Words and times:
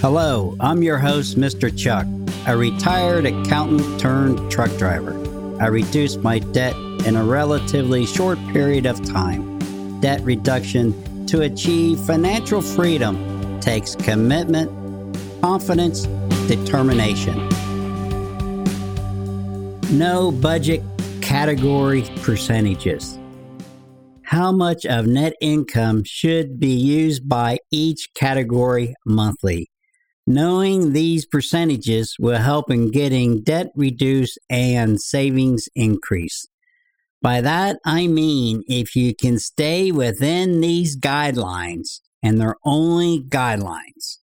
Hello, 0.00 0.56
I'm 0.60 0.82
your 0.82 0.96
host, 0.96 1.36
Mr. 1.36 1.68
Chuck, 1.76 2.06
a 2.46 2.56
retired 2.56 3.26
accountant 3.26 4.00
turned 4.00 4.50
truck 4.50 4.74
driver. 4.78 5.12
I 5.60 5.66
reduced 5.66 6.20
my 6.20 6.38
debt 6.38 6.74
in 7.04 7.16
a 7.16 7.22
relatively 7.22 8.06
short 8.06 8.38
period 8.48 8.86
of 8.86 9.04
time. 9.04 9.58
Debt 10.00 10.22
reduction 10.22 11.26
to 11.26 11.42
achieve 11.42 12.00
financial 12.00 12.62
freedom 12.62 13.60
takes 13.60 13.94
commitment, 13.94 14.70
confidence, 15.42 16.06
determination. 16.48 17.46
Know 19.98 20.32
budget 20.32 20.82
category 21.20 22.04
percentages. 22.22 23.18
How 24.22 24.50
much 24.50 24.86
of 24.86 25.06
net 25.06 25.34
income 25.42 26.04
should 26.04 26.58
be 26.58 26.72
used 26.72 27.28
by 27.28 27.58
each 27.70 28.14
category 28.14 28.94
monthly? 29.04 29.68
Knowing 30.26 30.92
these 30.92 31.26
percentages 31.26 32.14
will 32.18 32.38
help 32.38 32.70
in 32.70 32.90
getting 32.90 33.42
debt 33.42 33.68
reduced 33.74 34.38
and 34.48 35.00
savings 35.00 35.68
increase. 35.74 36.46
By 37.22 37.40
that, 37.40 37.78
I 37.84 38.06
mean 38.06 38.62
if 38.66 38.96
you 38.96 39.14
can 39.14 39.38
stay 39.38 39.90
within 39.92 40.60
these 40.60 40.98
guidelines, 40.98 42.00
and 42.22 42.40
they're 42.40 42.56
only 42.64 43.20
guidelines, 43.20 44.18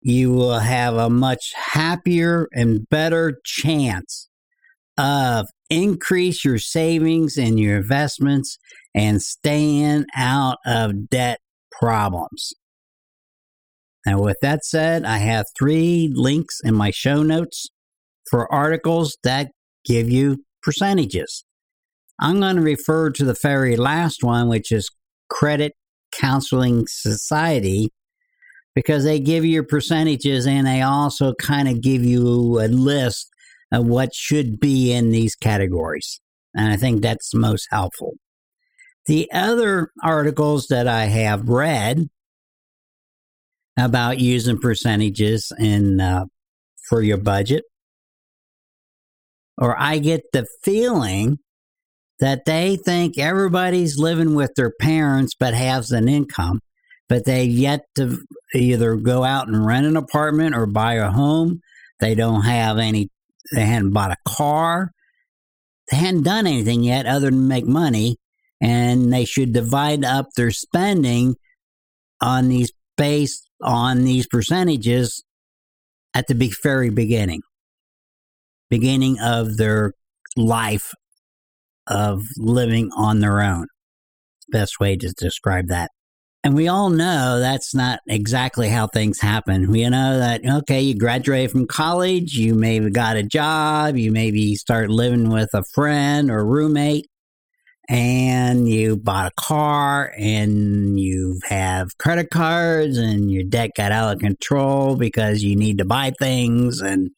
you 0.00 0.32
will 0.32 0.58
have 0.58 0.94
a 0.94 1.10
much 1.10 1.52
happier 1.54 2.48
and 2.52 2.88
better 2.88 3.40
chance 3.44 4.28
of 4.98 5.46
increase 5.68 6.44
your 6.44 6.58
savings 6.58 7.36
and 7.36 7.58
your 7.58 7.76
investments 7.76 8.58
and 8.94 9.20
staying 9.20 10.06
out 10.16 10.58
of 10.64 11.08
debt 11.10 11.40
problems. 11.72 12.54
Now, 14.06 14.20
with 14.20 14.36
that 14.40 14.64
said, 14.64 15.04
I 15.04 15.18
have 15.18 15.46
three 15.58 16.08
links 16.14 16.60
in 16.62 16.74
my 16.74 16.92
show 16.92 17.24
notes 17.24 17.66
for 18.30 18.52
articles 18.52 19.18
that 19.24 19.50
give 19.84 20.08
you 20.08 20.44
percentages. 20.62 21.44
I'm 22.20 22.40
going 22.40 22.56
to 22.56 22.62
refer 22.62 23.10
to 23.10 23.24
the 23.24 23.36
very 23.42 23.76
last 23.76 24.22
one, 24.22 24.48
which 24.48 24.70
is 24.70 24.88
Credit 25.28 25.72
Counseling 26.12 26.84
Society, 26.86 27.90
because 28.76 29.02
they 29.02 29.18
give 29.18 29.44
you 29.44 29.64
percentages 29.64 30.46
and 30.46 30.66
they 30.66 30.82
also 30.82 31.34
kind 31.34 31.68
of 31.68 31.82
give 31.82 32.04
you 32.04 32.60
a 32.60 32.68
list 32.68 33.28
of 33.72 33.86
what 33.86 34.14
should 34.14 34.60
be 34.60 34.92
in 34.92 35.10
these 35.10 35.34
categories. 35.34 36.20
And 36.54 36.72
I 36.72 36.76
think 36.76 37.02
that's 37.02 37.34
most 37.34 37.66
helpful. 37.70 38.14
The 39.06 39.28
other 39.32 39.90
articles 40.02 40.68
that 40.68 40.86
I 40.86 41.06
have 41.06 41.48
read 41.48 42.08
about 43.78 44.18
using 44.18 44.58
percentages 44.58 45.52
in 45.58 46.00
uh, 46.00 46.24
for 46.88 47.02
your 47.02 47.18
budget, 47.18 47.64
or 49.58 49.78
I 49.78 49.98
get 49.98 50.22
the 50.32 50.46
feeling 50.62 51.38
that 52.20 52.44
they 52.46 52.76
think 52.76 53.18
everybody's 53.18 53.98
living 53.98 54.34
with 54.34 54.54
their 54.56 54.72
parents 54.80 55.34
but 55.38 55.54
has 55.54 55.90
an 55.90 56.08
income, 56.08 56.60
but 57.08 57.24
they've 57.24 57.50
yet 57.50 57.82
to 57.96 58.18
either 58.54 58.96
go 58.96 59.24
out 59.24 59.48
and 59.48 59.66
rent 59.66 59.86
an 59.86 59.96
apartment 59.96 60.54
or 60.54 60.66
buy 60.66 60.94
a 60.94 61.10
home. 61.10 61.60
They 62.00 62.14
don't 62.14 62.42
have 62.42 62.78
any, 62.78 63.10
they 63.54 63.64
hadn't 63.64 63.92
bought 63.92 64.12
a 64.12 64.16
car. 64.26 64.92
They 65.90 65.98
hadn't 65.98 66.24
done 66.24 66.46
anything 66.46 66.82
yet 66.82 67.06
other 67.06 67.30
than 67.30 67.48
make 67.48 67.66
money. 67.66 68.16
And 68.60 69.12
they 69.12 69.26
should 69.26 69.52
divide 69.52 70.04
up 70.04 70.28
their 70.34 70.50
spending 70.50 71.36
on 72.20 72.48
these 72.48 72.72
based 72.96 73.45
on 73.62 74.04
these 74.04 74.26
percentages 74.26 75.22
at 76.14 76.26
the 76.28 76.52
very 76.62 76.90
beginning, 76.90 77.42
beginning 78.70 79.18
of 79.20 79.56
their 79.56 79.92
life 80.36 80.92
of 81.86 82.22
living 82.36 82.90
on 82.96 83.20
their 83.20 83.40
own. 83.40 83.66
Best 84.50 84.78
way 84.80 84.96
to 84.96 85.12
describe 85.16 85.68
that. 85.68 85.90
And 86.44 86.54
we 86.54 86.68
all 86.68 86.90
know 86.90 87.40
that's 87.40 87.74
not 87.74 87.98
exactly 88.06 88.68
how 88.68 88.86
things 88.86 89.20
happen. 89.20 89.68
We 89.68 89.88
know 89.88 90.18
that, 90.18 90.42
okay, 90.48 90.80
you 90.80 90.96
graduate 90.96 91.50
from 91.50 91.66
college, 91.66 92.34
you 92.34 92.54
maybe 92.54 92.88
got 92.90 93.16
a 93.16 93.24
job, 93.24 93.96
you 93.96 94.12
maybe 94.12 94.54
start 94.54 94.88
living 94.88 95.28
with 95.30 95.48
a 95.54 95.64
friend 95.74 96.30
or 96.30 96.46
roommate, 96.46 97.08
and 97.88 98.68
you 98.68 98.96
bought 98.96 99.32
a 99.32 99.40
car 99.40 100.12
and 100.18 100.98
you 100.98 101.38
have 101.48 101.96
credit 101.98 102.30
cards 102.30 102.98
and 102.98 103.30
your 103.30 103.44
debt 103.44 103.70
got 103.76 103.92
out 103.92 104.14
of 104.14 104.20
control 104.20 104.96
because 104.96 105.42
you 105.42 105.54
need 105.54 105.78
to 105.78 105.84
buy 105.84 106.12
things 106.18 106.80
and 106.80 107.10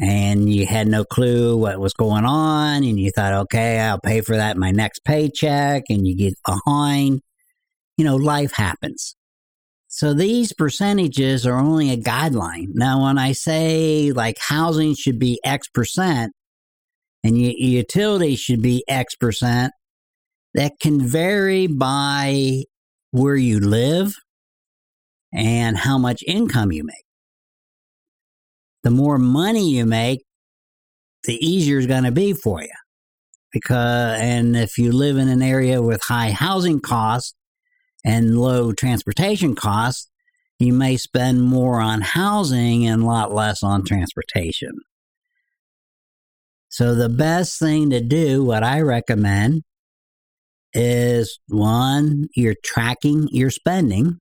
and 0.00 0.52
you 0.52 0.66
had 0.66 0.88
no 0.88 1.04
clue 1.04 1.56
what 1.56 1.78
was 1.78 1.92
going 1.92 2.24
on 2.24 2.82
and 2.82 2.98
you 2.98 3.10
thought 3.12 3.32
okay 3.32 3.78
I'll 3.78 4.00
pay 4.00 4.20
for 4.20 4.36
that 4.36 4.56
my 4.56 4.72
next 4.72 5.04
paycheck 5.04 5.84
and 5.88 6.06
you 6.06 6.16
get 6.16 6.34
behind. 6.44 7.20
You 7.96 8.04
know 8.04 8.16
life 8.16 8.52
happens. 8.54 9.14
So 9.86 10.14
these 10.14 10.52
percentages 10.54 11.46
are 11.46 11.58
only 11.58 11.90
a 11.90 11.98
guideline. 11.98 12.68
Now 12.74 13.04
when 13.04 13.18
I 13.18 13.32
say 13.32 14.10
like 14.10 14.38
housing 14.40 14.94
should 14.94 15.20
be 15.20 15.38
X 15.44 15.68
percent 15.68 16.32
and 17.22 17.40
your 17.40 17.52
utilities 17.52 18.40
should 18.40 18.62
be 18.62 18.84
X 18.88 19.14
percent 19.14 19.72
that 20.54 20.72
can 20.80 21.06
vary 21.06 21.66
by 21.66 22.64
where 23.10 23.36
you 23.36 23.60
live 23.60 24.14
and 25.32 25.76
how 25.76 25.98
much 25.98 26.22
income 26.26 26.72
you 26.72 26.84
make. 26.84 27.04
The 28.82 28.90
more 28.90 29.18
money 29.18 29.70
you 29.70 29.86
make, 29.86 30.24
the 31.24 31.34
easier 31.34 31.78
it's 31.78 31.86
going 31.86 32.04
to 32.04 32.12
be 32.12 32.32
for 32.32 32.62
you. 32.62 32.68
Because, 33.52 34.18
and 34.20 34.56
if 34.56 34.78
you 34.78 34.92
live 34.92 35.18
in 35.18 35.28
an 35.28 35.42
area 35.42 35.82
with 35.82 36.02
high 36.04 36.30
housing 36.30 36.80
costs 36.80 37.34
and 38.04 38.38
low 38.38 38.72
transportation 38.72 39.54
costs, 39.54 40.08
you 40.58 40.72
may 40.72 40.96
spend 40.96 41.42
more 41.42 41.80
on 41.80 42.00
housing 42.00 42.86
and 42.86 43.02
a 43.02 43.06
lot 43.06 43.32
less 43.32 43.62
on 43.62 43.84
transportation. 43.84 44.72
So, 46.68 46.94
the 46.94 47.10
best 47.10 47.58
thing 47.58 47.90
to 47.90 48.00
do, 48.00 48.42
what 48.42 48.64
I 48.64 48.80
recommend, 48.80 49.62
is 50.74 51.38
one, 51.48 52.28
you're 52.34 52.56
tracking 52.64 53.28
your 53.30 53.50
spending. 53.50 54.18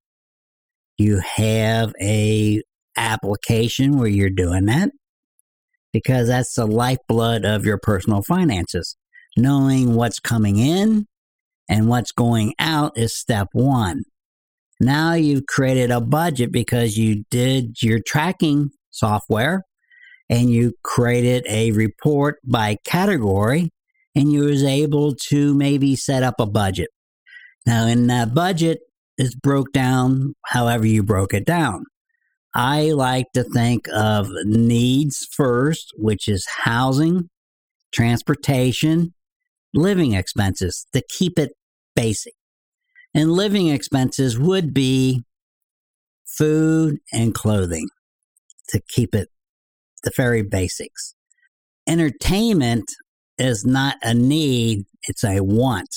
You 0.97 1.19
have 1.19 1.93
a 2.01 2.61
application 2.97 3.97
where 3.97 4.07
you're 4.07 4.29
doing 4.29 4.65
that 4.65 4.91
because 5.93 6.27
that's 6.27 6.53
the 6.53 6.65
lifeblood 6.65 7.45
of 7.45 7.65
your 7.65 7.77
personal 7.77 8.21
finances. 8.21 8.97
Knowing 9.37 9.95
what's 9.95 10.19
coming 10.19 10.57
in 10.57 11.05
and 11.69 11.87
what's 11.87 12.11
going 12.11 12.53
out 12.59 12.97
is 12.97 13.17
step 13.17 13.47
one. 13.53 14.03
Now 14.79 15.13
you've 15.13 15.45
created 15.45 15.91
a 15.91 16.01
budget 16.01 16.51
because 16.51 16.97
you 16.97 17.23
did 17.29 17.81
your 17.81 17.99
tracking 18.05 18.71
software 18.89 19.63
and 20.29 20.49
you 20.49 20.73
created 20.83 21.45
a 21.47 21.71
report 21.71 22.37
by 22.43 22.77
category 22.85 23.69
and 24.15 24.31
you 24.31 24.43
was 24.43 24.63
able 24.63 25.15
to 25.29 25.53
maybe 25.53 25.95
set 25.95 26.23
up 26.23 26.35
a 26.39 26.45
budget. 26.45 26.89
Now, 27.65 27.85
in 27.85 28.07
that 28.07 28.33
budget 28.33 28.79
is 29.17 29.35
broke 29.35 29.71
down 29.71 30.33
however 30.45 30.85
you 30.85 31.03
broke 31.03 31.33
it 31.33 31.45
down. 31.45 31.85
I 32.53 32.91
like 32.91 33.27
to 33.33 33.43
think 33.43 33.87
of 33.93 34.27
needs 34.43 35.25
first, 35.31 35.93
which 35.95 36.27
is 36.27 36.45
housing, 36.63 37.29
transportation, 37.93 39.13
living 39.73 40.13
expenses 40.13 40.85
to 40.93 41.01
keep 41.09 41.39
it 41.39 41.51
basic. 41.95 42.33
And 43.13 43.31
living 43.31 43.67
expenses 43.67 44.37
would 44.37 44.73
be 44.73 45.23
food 46.37 46.97
and 47.13 47.33
clothing 47.33 47.87
to 48.69 48.81
keep 48.89 49.13
it 49.15 49.29
the 50.03 50.11
very 50.15 50.41
basics. 50.41 51.13
Entertainment 51.87 52.85
is 53.37 53.65
not 53.65 53.97
a 54.01 54.13
need, 54.13 54.85
it's 55.07 55.23
a 55.23 55.41
want. 55.41 55.89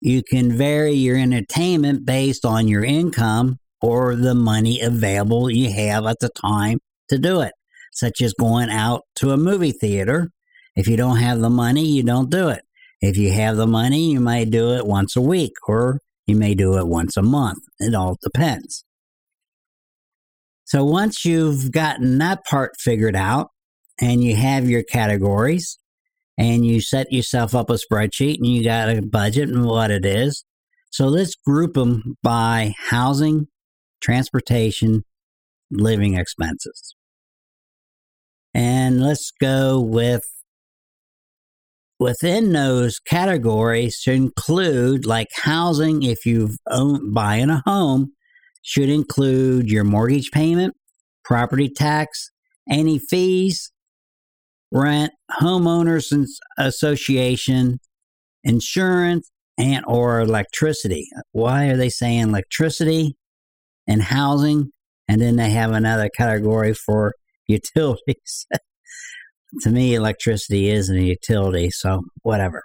You 0.00 0.22
can 0.22 0.52
vary 0.52 0.92
your 0.92 1.16
entertainment 1.16 2.04
based 2.04 2.44
on 2.44 2.68
your 2.68 2.84
income 2.84 3.56
or 3.80 4.14
the 4.14 4.34
money 4.34 4.80
available 4.80 5.50
you 5.50 5.72
have 5.72 6.06
at 6.06 6.18
the 6.20 6.30
time 6.40 6.78
to 7.08 7.18
do 7.18 7.40
it, 7.40 7.52
such 7.92 8.20
as 8.20 8.34
going 8.34 8.70
out 8.70 9.02
to 9.16 9.30
a 9.30 9.36
movie 9.36 9.72
theater. 9.72 10.30
If 10.76 10.88
you 10.88 10.96
don't 10.96 11.18
have 11.18 11.40
the 11.40 11.50
money, 11.50 11.86
you 11.86 12.02
don't 12.02 12.30
do 12.30 12.48
it. 12.48 12.62
If 13.00 13.16
you 13.16 13.32
have 13.32 13.56
the 13.56 13.66
money, 13.66 14.12
you 14.12 14.20
may 14.20 14.44
do 14.44 14.72
it 14.72 14.86
once 14.86 15.16
a 15.16 15.20
week 15.20 15.52
or 15.68 16.00
you 16.26 16.36
may 16.36 16.54
do 16.54 16.78
it 16.78 16.86
once 16.86 17.16
a 17.16 17.22
month. 17.22 17.58
It 17.78 17.94
all 17.94 18.16
depends. 18.22 18.84
So 20.64 20.84
once 20.84 21.24
you've 21.24 21.70
gotten 21.70 22.18
that 22.18 22.44
part 22.46 22.72
figured 22.78 23.16
out 23.16 23.48
and 24.00 24.24
you 24.24 24.34
have 24.36 24.68
your 24.68 24.82
categories, 24.82 25.78
and 26.36 26.66
you 26.66 26.80
set 26.80 27.12
yourself 27.12 27.54
up 27.54 27.70
a 27.70 27.74
spreadsheet 27.74 28.36
and 28.36 28.46
you 28.46 28.64
got 28.64 28.88
a 28.88 29.02
budget 29.02 29.48
and 29.48 29.64
what 29.64 29.90
it 29.90 30.04
is. 30.04 30.44
So 30.90 31.08
let's 31.08 31.34
group 31.34 31.74
them 31.74 32.16
by 32.22 32.74
housing, 32.90 33.48
transportation, 34.00 35.04
living 35.70 36.14
expenses. 36.14 36.94
And 38.54 39.02
let's 39.02 39.32
go 39.40 39.80
with 39.80 40.22
within 41.98 42.52
those 42.52 42.98
categories 42.98 44.00
to 44.02 44.12
include 44.12 45.06
like 45.06 45.28
housing 45.42 46.02
if 46.02 46.26
you've 46.26 46.56
owned 46.70 47.14
buying 47.14 47.50
a 47.50 47.62
home 47.64 48.12
should 48.62 48.88
include 48.88 49.70
your 49.70 49.84
mortgage 49.84 50.30
payment, 50.30 50.74
property 51.24 51.68
tax, 51.68 52.30
any 52.68 52.98
fees, 52.98 53.70
rent, 54.74 55.12
homeowners 55.40 56.12
association, 56.58 57.78
insurance, 58.42 59.30
and 59.56 59.84
or 59.86 60.20
electricity. 60.20 61.08
Why 61.32 61.66
are 61.66 61.76
they 61.76 61.88
saying 61.88 62.28
electricity 62.28 63.16
and 63.86 64.02
housing? 64.02 64.70
And 65.08 65.20
then 65.20 65.36
they 65.36 65.50
have 65.50 65.70
another 65.70 66.10
category 66.14 66.74
for 66.74 67.14
utilities. 67.46 68.46
to 69.62 69.70
me, 69.70 69.94
electricity 69.94 70.68
is 70.68 70.90
a 70.90 71.00
utility, 71.00 71.70
so 71.70 72.02
whatever. 72.22 72.62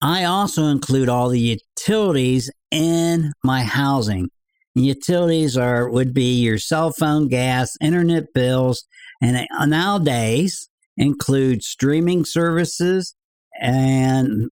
I 0.00 0.24
also 0.24 0.68
include 0.68 1.08
all 1.08 1.28
the 1.28 1.60
utilities 1.76 2.50
in 2.70 3.32
my 3.42 3.64
housing. 3.64 4.28
Utilities 4.74 5.58
are 5.58 5.90
would 5.90 6.14
be 6.14 6.40
your 6.40 6.58
cell 6.58 6.92
phone, 6.92 7.28
gas, 7.28 7.76
internet 7.80 8.32
bills, 8.32 8.84
and 9.20 9.46
uh, 9.58 9.66
nowadays 9.66 10.69
include 11.00 11.64
streaming 11.64 12.24
services 12.24 13.14
and 13.60 14.48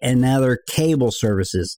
and 0.00 0.24
other 0.24 0.60
cable 0.68 1.10
services. 1.10 1.76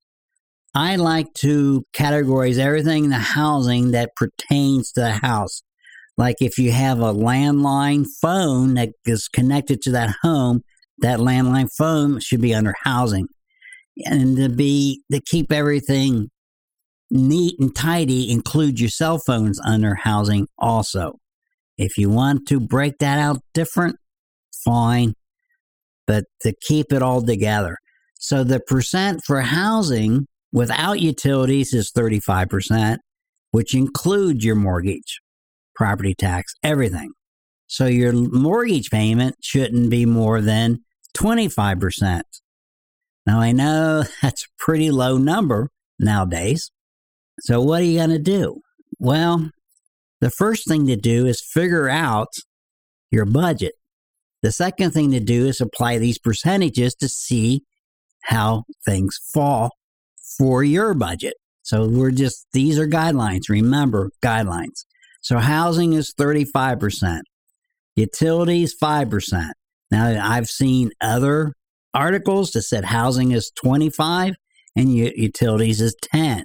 I 0.74 0.96
like 0.96 1.32
to 1.38 1.84
categorize 1.96 2.58
everything 2.58 3.04
in 3.04 3.10
the 3.10 3.16
housing 3.16 3.92
that 3.92 4.14
pertains 4.14 4.92
to 4.92 5.00
the 5.00 5.12
house. 5.12 5.62
Like 6.18 6.36
if 6.40 6.58
you 6.58 6.70
have 6.72 7.00
a 7.00 7.14
landline 7.14 8.04
phone 8.20 8.74
that 8.74 8.90
is 9.06 9.28
connected 9.28 9.80
to 9.82 9.92
that 9.92 10.16
home, 10.22 10.60
that 10.98 11.18
landline 11.18 11.68
phone 11.76 12.20
should 12.20 12.42
be 12.42 12.54
under 12.54 12.74
housing. 12.82 13.26
And 14.04 14.36
to 14.36 14.48
be 14.48 15.02
to 15.10 15.20
keep 15.20 15.50
everything 15.50 16.28
neat 17.10 17.58
and 17.58 17.74
tidy, 17.74 18.30
include 18.30 18.80
your 18.80 18.90
cell 18.90 19.18
phones 19.18 19.58
under 19.64 19.94
housing 19.94 20.46
also. 20.58 21.18
If 21.76 21.98
you 21.98 22.08
want 22.10 22.46
to 22.48 22.60
break 22.60 22.98
that 22.98 23.18
out 23.18 23.38
different, 23.52 23.96
fine. 24.64 25.14
But 26.06 26.24
to 26.42 26.54
keep 26.66 26.92
it 26.92 27.02
all 27.02 27.22
together. 27.22 27.76
So 28.18 28.44
the 28.44 28.60
percent 28.60 29.22
for 29.26 29.40
housing 29.40 30.26
without 30.52 31.00
utilities 31.00 31.72
is 31.72 31.90
35%, 31.96 32.98
which 33.50 33.74
includes 33.74 34.44
your 34.44 34.54
mortgage 34.54 35.20
property 35.74 36.14
tax, 36.14 36.52
everything. 36.62 37.10
So 37.66 37.86
your 37.86 38.12
mortgage 38.12 38.90
payment 38.90 39.36
shouldn't 39.42 39.90
be 39.90 40.06
more 40.06 40.40
than 40.40 40.78
25%. 41.16 42.22
Now 43.26 43.40
I 43.40 43.52
know 43.52 44.04
that's 44.22 44.44
a 44.44 44.48
pretty 44.58 44.90
low 44.90 45.18
number 45.18 45.68
nowadays. 45.98 46.70
So 47.40 47.60
what 47.60 47.82
are 47.82 47.84
you 47.84 47.98
going 47.98 48.10
to 48.10 48.18
do? 48.18 48.60
Well, 48.98 49.50
the 50.20 50.30
first 50.30 50.66
thing 50.66 50.86
to 50.86 50.96
do 50.96 51.26
is 51.26 51.42
figure 51.42 51.88
out 51.88 52.28
your 53.10 53.24
budget. 53.24 53.72
The 54.42 54.52
second 54.52 54.90
thing 54.92 55.10
to 55.12 55.20
do 55.20 55.46
is 55.46 55.60
apply 55.60 55.98
these 55.98 56.18
percentages 56.18 56.94
to 56.96 57.08
see 57.08 57.62
how 58.24 58.64
things 58.84 59.18
fall 59.32 59.70
for 60.38 60.64
your 60.64 60.94
budget. 60.94 61.34
So 61.62 61.88
we're 61.88 62.10
just, 62.10 62.46
these 62.52 62.78
are 62.78 62.86
guidelines. 62.86 63.48
Remember, 63.48 64.10
guidelines. 64.22 64.84
So 65.22 65.38
housing 65.38 65.94
is 65.94 66.12
35%, 66.18 67.20
utilities 67.96 68.74
5%. 68.78 69.50
Now 69.90 70.22
I've 70.22 70.48
seen 70.48 70.90
other 71.00 71.54
articles 71.94 72.50
that 72.50 72.62
said 72.62 72.84
housing 72.84 73.32
is 73.32 73.50
25 73.62 74.34
and 74.76 74.92
utilities 74.92 75.80
is 75.80 75.96
10. 76.02 76.44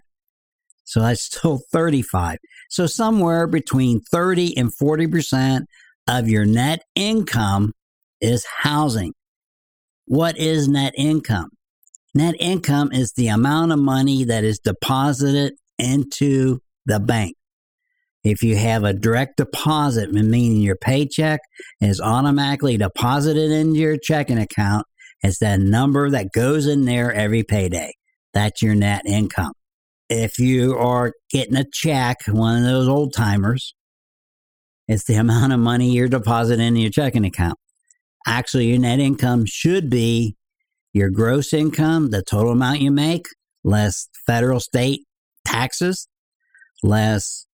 So 0.86 1.02
that's 1.02 1.24
still 1.24 1.60
35. 1.72 2.38
So 2.70 2.86
somewhere 2.86 3.48
between 3.48 4.00
30 4.00 4.56
and 4.58 4.72
40% 4.72 5.66
of 6.08 6.30
your 6.30 6.46
net 6.46 6.84
income 6.96 7.74
is 8.22 8.46
housing. 8.62 9.14
What 10.06 10.38
is 10.38 10.68
net 10.68 10.94
income? 10.98 11.50
Net 12.16 12.36
income 12.40 12.92
is 12.92 13.14
the 13.14 13.28
amount 13.28 13.72
of 13.72 13.80
money 13.80 14.24
that 14.24 14.44
is 14.44 14.60
deposited 14.60 15.54
into 15.78 16.60
the 16.86 17.00
bank. 17.00 17.36
If 18.24 18.44
you 18.44 18.56
have 18.58 18.84
a 18.84 18.94
direct 18.94 19.38
deposit, 19.38 20.12
meaning 20.12 20.62
your 20.62 20.76
paycheck 20.76 21.40
is 21.80 22.02
automatically 22.02 22.78
deposited 22.78 23.52
into 23.52 23.80
your 23.80 23.98
checking 23.98 24.38
account, 24.38 24.86
it's 25.22 25.40
that 25.40 25.60
number 25.60 26.10
that 26.10 26.32
goes 26.34 26.68
in 26.68 26.86
there 26.86 27.14
every 27.14 27.44
payday. 27.44 27.94
That's 28.34 28.62
your 28.62 28.76
net 28.76 29.04
income. 29.06 29.54
If 30.10 30.40
you 30.40 30.76
are 30.76 31.14
getting 31.30 31.56
a 31.56 31.66
check, 31.72 32.18
one 32.28 32.58
of 32.58 32.64
those 32.64 32.88
old 32.88 33.14
timers, 33.14 33.76
it's 34.88 35.06
the 35.06 35.16
amount 35.16 35.54
of 35.54 35.60
money 35.60 35.92
you're 35.92 36.08
depositing 36.08 36.66
in 36.66 36.76
your 36.76 36.92
checking 36.92 37.26
account. 37.26 37.58
Actually, 38.28 38.68
your 38.68 38.80
net 38.80 39.00
income 39.00 39.46
should 39.46 39.90
be 39.90 40.36
your 40.94 41.10
gross 41.10 41.54
income, 41.54 42.10
the 42.10 42.24
total 42.24 42.52
amount 42.52 42.82
you 42.82 42.92
make, 42.92 43.26
less 43.64 44.10
federal 44.26 44.60
state 44.60 45.02
taxes, 45.46 46.08
less 46.84 47.46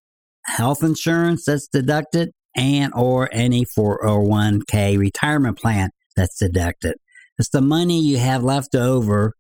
health 0.46 0.84
insurance 0.84 1.46
that's 1.46 1.68
deducted 1.68 2.31
and 2.56 2.94
or 2.96 3.30
any 3.31 3.66
401k 3.66 4.98
retirement 4.98 5.57
plan 5.57 5.90
that's 6.16 6.38
deducted. 6.40 6.96
It's 7.38 7.50
the 7.50 7.62
money 7.62 8.00
you 8.00 8.18
have 8.18 8.44
left 8.44 8.75
over 8.75 9.34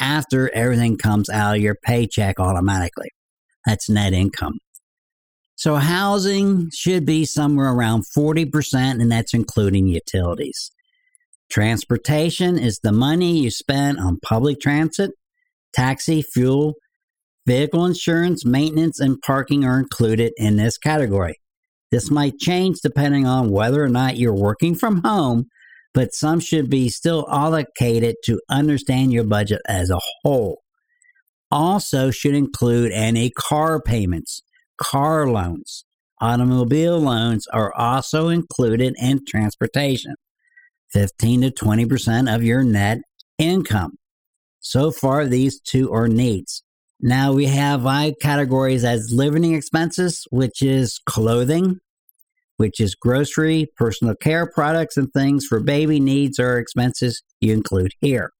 after 0.00 0.52
everything 0.54 0.98
comes 0.98 1.28
out 1.28 1.56
of 1.56 1.62
your 1.62 1.76
paycheck 1.82 2.38
automatically. 2.38 3.10
That's 3.64 3.88
net 3.88 4.12
income. 4.12 4.58
So 5.56 5.76
housing 5.76 6.70
should 6.74 7.06
be 7.06 7.24
somewhere 7.24 7.72
around 7.72 8.04
40%, 8.16 9.00
and 9.00 9.10
that's 9.10 9.32
including 9.32 9.86
utilities. 9.86 10.70
Transportation 11.50 12.58
is 12.58 12.80
the 12.82 12.92
money 12.92 13.38
you 13.38 13.50
spend 13.50 13.98
on 13.98 14.18
public 14.22 14.60
transit, 14.60 15.12
taxi, 15.72 16.22
fuel, 16.22 16.74
Vehicle 17.46 17.86
insurance, 17.86 18.44
maintenance, 18.44 18.98
and 18.98 19.22
parking 19.22 19.64
are 19.64 19.78
included 19.78 20.32
in 20.36 20.56
this 20.56 20.76
category. 20.76 21.40
This 21.92 22.10
might 22.10 22.38
change 22.38 22.78
depending 22.82 23.24
on 23.24 23.50
whether 23.50 23.82
or 23.82 23.88
not 23.88 24.16
you're 24.16 24.34
working 24.34 24.74
from 24.74 25.02
home, 25.04 25.44
but 25.96 26.12
some 26.12 26.38
should 26.40 26.68
be 26.68 26.90
still 26.90 27.26
allocated 27.30 28.16
to 28.22 28.38
understand 28.50 29.14
your 29.14 29.24
budget 29.24 29.62
as 29.66 29.88
a 29.88 29.98
whole. 30.22 30.60
Also, 31.50 32.10
should 32.10 32.34
include 32.34 32.92
any 32.92 33.30
car 33.30 33.80
payments, 33.80 34.42
car 34.76 35.26
loans. 35.26 35.86
Automobile 36.20 36.98
loans 36.98 37.46
are 37.50 37.72
also 37.74 38.28
included 38.28 38.94
in 38.98 39.20
transportation. 39.26 40.14
15 40.92 41.40
to 41.40 41.50
20% 41.50 42.34
of 42.34 42.44
your 42.44 42.62
net 42.62 42.98
income. 43.38 43.92
So 44.60 44.90
far, 44.90 45.24
these 45.24 45.58
two 45.60 45.90
are 45.94 46.08
needs. 46.08 46.62
Now 47.00 47.32
we 47.32 47.46
have 47.46 47.84
five 47.84 48.14
categories 48.20 48.84
as 48.84 49.08
living 49.10 49.54
expenses, 49.54 50.26
which 50.30 50.60
is 50.60 50.98
clothing, 51.06 51.78
which 52.56 52.80
is 52.80 52.94
grocery, 52.94 53.66
personal 53.76 54.14
care 54.14 54.50
products, 54.50 54.96
and 54.96 55.12
things 55.12 55.46
for 55.46 55.60
baby 55.60 56.00
needs 56.00 56.38
or 56.38 56.58
expenses 56.58 57.22
you 57.40 57.52
include 57.52 57.92
here. 58.00 58.32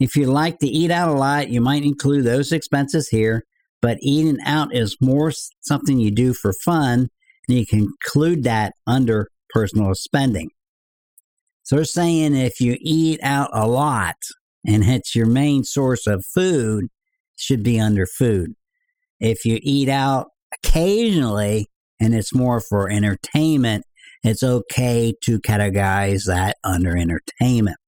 If 0.00 0.16
you 0.16 0.26
like 0.26 0.58
to 0.58 0.66
eat 0.66 0.90
out 0.90 1.08
a 1.08 1.18
lot, 1.18 1.50
you 1.50 1.60
might 1.60 1.84
include 1.84 2.24
those 2.24 2.52
expenses 2.52 3.08
here, 3.08 3.44
but 3.80 3.98
eating 4.00 4.38
out 4.44 4.74
is 4.74 4.96
more 5.00 5.32
something 5.60 5.98
you 5.98 6.10
do 6.10 6.34
for 6.34 6.52
fun, 6.64 7.08
and 7.48 7.58
you 7.58 7.66
can 7.66 7.80
include 7.80 8.44
that 8.44 8.72
under 8.86 9.28
personal 9.50 9.94
spending. 9.94 10.50
So 11.62 11.76
they're 11.76 11.84
saying 11.84 12.34
if 12.34 12.60
you 12.60 12.76
eat 12.80 13.20
out 13.22 13.50
a 13.52 13.66
lot 13.66 14.16
and 14.66 14.84
it's 14.84 15.14
your 15.14 15.26
main 15.26 15.64
source 15.64 16.06
of 16.06 16.24
food, 16.34 16.86
should 17.36 17.62
be 17.62 17.80
under 17.80 18.06
food. 18.06 18.54
If 19.20 19.44
you 19.44 19.58
eat 19.62 19.88
out 19.88 20.28
occasionally 20.52 21.68
and 22.04 22.14
it's 22.14 22.34
more 22.34 22.60
for 22.60 22.90
entertainment, 22.90 23.84
it's 24.22 24.42
okay 24.42 25.14
to 25.22 25.40
categorize 25.40 26.26
that 26.26 26.56
under 26.62 26.96
entertainment. 26.96 27.78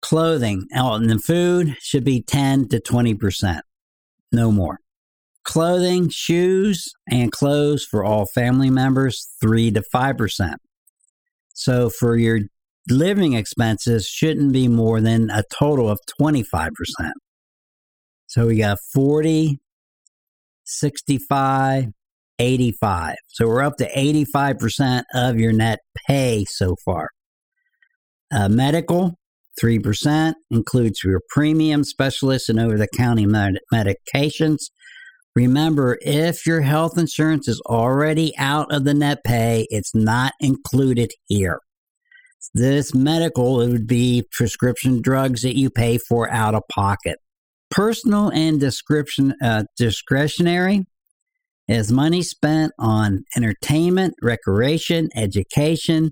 Clothing, 0.00 0.66
oh, 0.76 0.92
out 0.92 1.02
in 1.02 1.08
the 1.08 1.18
food 1.18 1.76
should 1.80 2.04
be 2.04 2.22
10 2.22 2.68
to 2.68 2.78
20%, 2.80 3.60
no 4.30 4.52
more. 4.52 4.78
Clothing, 5.44 6.08
shoes, 6.08 6.92
and 7.10 7.32
clothes 7.32 7.84
for 7.84 8.04
all 8.04 8.26
family 8.26 8.70
members, 8.70 9.28
3 9.40 9.72
to 9.72 9.82
5%. 9.94 10.54
So 11.52 11.90
for 11.90 12.16
your 12.16 12.40
living 12.88 13.32
expenses, 13.32 14.06
shouldn't 14.06 14.52
be 14.52 14.68
more 14.68 15.00
than 15.00 15.30
a 15.30 15.42
total 15.58 15.88
of 15.88 15.98
25%. 16.20 16.70
So 18.26 18.46
we 18.46 18.58
got 18.58 18.78
40, 18.92 19.58
65, 20.64 21.86
85. 22.38 23.16
So 23.28 23.46
we're 23.46 23.62
up 23.62 23.76
to 23.78 23.90
85% 23.90 25.04
of 25.14 25.38
your 25.38 25.52
net 25.52 25.80
pay 26.06 26.44
so 26.48 26.76
far. 26.84 27.10
Uh, 28.32 28.48
medical, 28.48 29.14
3%, 29.62 30.34
includes 30.50 31.04
your 31.04 31.20
premium 31.30 31.84
specialists 31.84 32.48
and 32.48 32.58
over 32.58 32.76
the 32.76 32.88
counter 32.88 33.28
med- 33.28 33.60
medications. 33.72 34.70
Remember, 35.36 35.98
if 36.02 36.46
your 36.46 36.60
health 36.60 36.96
insurance 36.96 37.48
is 37.48 37.60
already 37.66 38.36
out 38.38 38.72
of 38.72 38.84
the 38.84 38.94
net 38.94 39.18
pay, 39.24 39.66
it's 39.70 39.94
not 39.94 40.32
included 40.40 41.10
here. 41.26 41.60
This 42.52 42.94
medical, 42.94 43.60
it 43.60 43.70
would 43.70 43.86
be 43.86 44.26
prescription 44.30 45.00
drugs 45.00 45.42
that 45.42 45.56
you 45.56 45.70
pay 45.70 45.98
for 45.98 46.30
out 46.30 46.54
of 46.54 46.62
pocket. 46.70 47.18
Personal 47.70 48.30
and 48.30 48.60
description, 48.60 49.34
uh, 49.42 49.64
discretionary 49.76 50.86
is 51.68 51.90
money 51.90 52.22
spent 52.22 52.72
on 52.78 53.24
entertainment, 53.36 54.14
recreation, 54.22 55.08
education, 55.14 56.10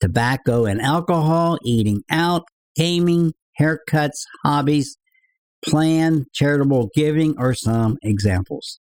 tobacco 0.00 0.64
and 0.64 0.80
alcohol, 0.80 1.58
eating 1.64 2.02
out, 2.10 2.44
gaming, 2.76 3.32
haircuts, 3.60 4.22
hobbies, 4.44 4.96
planned 5.64 6.26
charitable 6.32 6.88
giving 6.94 7.36
are 7.38 7.54
some 7.54 7.98
examples. 8.02 8.80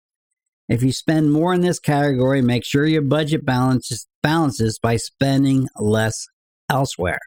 If 0.68 0.84
you 0.84 0.92
spend 0.92 1.32
more 1.32 1.54
in 1.54 1.62
this 1.62 1.80
category, 1.80 2.42
make 2.42 2.66
sure 2.66 2.86
your 2.86 3.04
budget 3.04 3.46
balances, 3.46 4.08
balances 4.24 4.80
by 4.82 4.98
spending 4.98 5.68
less 5.78 6.26
elsewhere. 6.70 7.20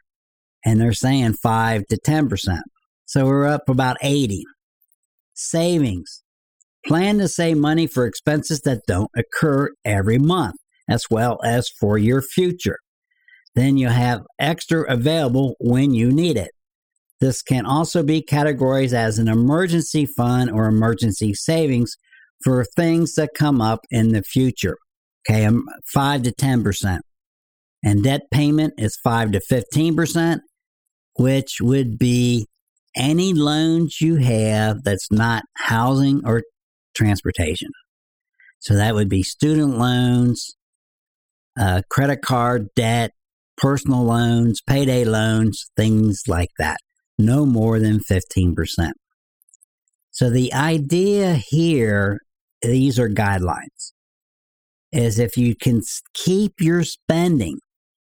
And 0.65 0.79
they're 0.79 0.93
saying 0.93 1.33
5 1.41 1.83
to 1.87 1.97
10%. 1.97 2.59
So 3.05 3.25
we're 3.25 3.47
up 3.47 3.69
about 3.69 3.97
80. 4.01 4.43
Savings. 5.33 6.21
Plan 6.85 7.17
to 7.17 7.27
save 7.27 7.57
money 7.57 7.87
for 7.87 8.05
expenses 8.05 8.61
that 8.61 8.81
don't 8.87 9.11
occur 9.15 9.69
every 9.83 10.17
month, 10.17 10.55
as 10.89 11.05
well 11.09 11.39
as 11.43 11.69
for 11.79 11.97
your 11.97 12.21
future. 12.21 12.79
Then 13.55 13.77
you 13.77 13.89
have 13.89 14.23
extra 14.39 14.89
available 14.91 15.55
when 15.59 15.93
you 15.93 16.11
need 16.11 16.37
it. 16.37 16.51
This 17.19 17.41
can 17.41 17.65
also 17.65 18.01
be 18.01 18.21
categorized 18.21 18.93
as 18.93 19.19
an 19.19 19.27
emergency 19.27 20.05
fund 20.05 20.49
or 20.49 20.67
emergency 20.67 21.33
savings 21.33 21.97
for 22.43 22.63
things 22.63 23.15
that 23.15 23.31
come 23.35 23.59
up 23.59 23.81
in 23.91 24.13
the 24.13 24.23
future. 24.23 24.77
Okay, 25.29 25.45
um, 25.45 25.65
5 25.93 26.23
to 26.23 26.31
10%. 26.31 26.99
And 27.83 28.03
debt 28.03 28.21
payment 28.31 28.73
is 28.77 28.97
5 29.03 29.31
to 29.33 29.41
15%, 29.51 30.39
which 31.15 31.57
would 31.61 31.97
be 31.97 32.47
any 32.95 33.33
loans 33.33 34.01
you 34.01 34.15
have 34.15 34.83
that's 34.83 35.11
not 35.11 35.43
housing 35.55 36.21
or 36.25 36.43
transportation. 36.99 37.69
So 38.59 38.75
that 38.75 38.93
would 38.93 39.09
be 39.09 39.23
student 39.23 39.77
loans, 39.77 40.55
uh, 41.57 41.81
credit 41.89 42.21
card 42.21 42.67
debt, 42.75 43.11
personal 43.57 44.03
loans, 44.03 44.61
payday 44.61 45.05
loans, 45.05 45.71
things 45.77 46.23
like 46.27 46.49
that. 46.57 46.77
No 47.17 47.45
more 47.45 47.79
than 47.79 47.99
15%. 47.99 48.91
So 50.11 50.29
the 50.29 50.53
idea 50.53 51.39
here, 51.47 52.19
these 52.61 52.99
are 52.99 53.09
guidelines, 53.09 53.93
is 54.91 55.19
if 55.19 55.37
you 55.37 55.55
can 55.55 55.81
keep 56.13 56.53
your 56.59 56.83
spending 56.83 57.59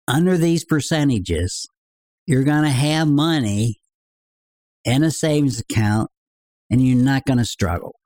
under 0.08 0.38
these 0.38 0.66
percentages, 0.66 1.68
you're 2.26 2.44
going 2.44 2.64
to 2.64 2.70
have 2.70 3.08
money 3.08 3.80
in 4.86 5.04
a 5.04 5.12
savings 5.12 5.60
account 5.60 6.10
and 6.72 6.86
you're 6.86 6.98
not 6.98 7.26
going 7.26 7.38
to 7.38 7.46
struggle 7.46 7.97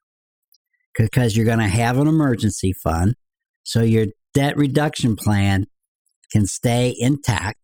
because 0.97 1.35
you're 1.35 1.45
going 1.45 1.59
to 1.59 1.67
have 1.67 1.97
an 1.97 2.07
emergency 2.07 2.73
fund. 2.73 3.15
So 3.63 3.81
your 3.81 4.07
debt 4.33 4.57
reduction 4.57 5.15
plan 5.15 5.65
can 6.31 6.45
stay 6.45 6.95
intact 6.97 7.59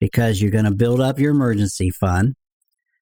because 0.00 0.40
you're 0.40 0.50
going 0.50 0.64
to 0.64 0.74
build 0.74 1.00
up 1.00 1.18
your 1.18 1.32
emergency 1.32 1.90
fund. 1.90 2.34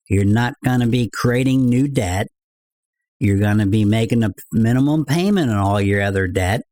You're 0.08 0.25
not 0.25 0.54
going 0.64 0.80
to 0.80 0.87
be 0.87 1.11
creating 1.12 1.68
new 1.68 1.88
debt. 1.88 2.28
You're 3.18 3.38
going 3.38 3.58
to 3.58 3.66
be 3.66 3.85
making 3.85 4.23
a 4.23 4.30
minimum 4.52 5.04
payment 5.04 5.50
on 5.50 5.56
all 5.56 5.80
your 5.80 6.02
other 6.02 6.26
debt 6.28 6.62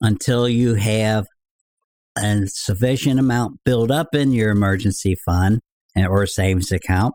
until 0.00 0.48
you 0.48 0.74
have 0.74 1.26
a 2.18 2.42
sufficient 2.46 3.20
amount 3.20 3.60
built 3.64 3.90
up 3.90 4.14
in 4.14 4.32
your 4.32 4.50
emergency 4.50 5.14
fund 5.14 5.60
eh, 5.96 6.06
or 6.06 6.26
savings 6.26 6.72
account, 6.72 7.14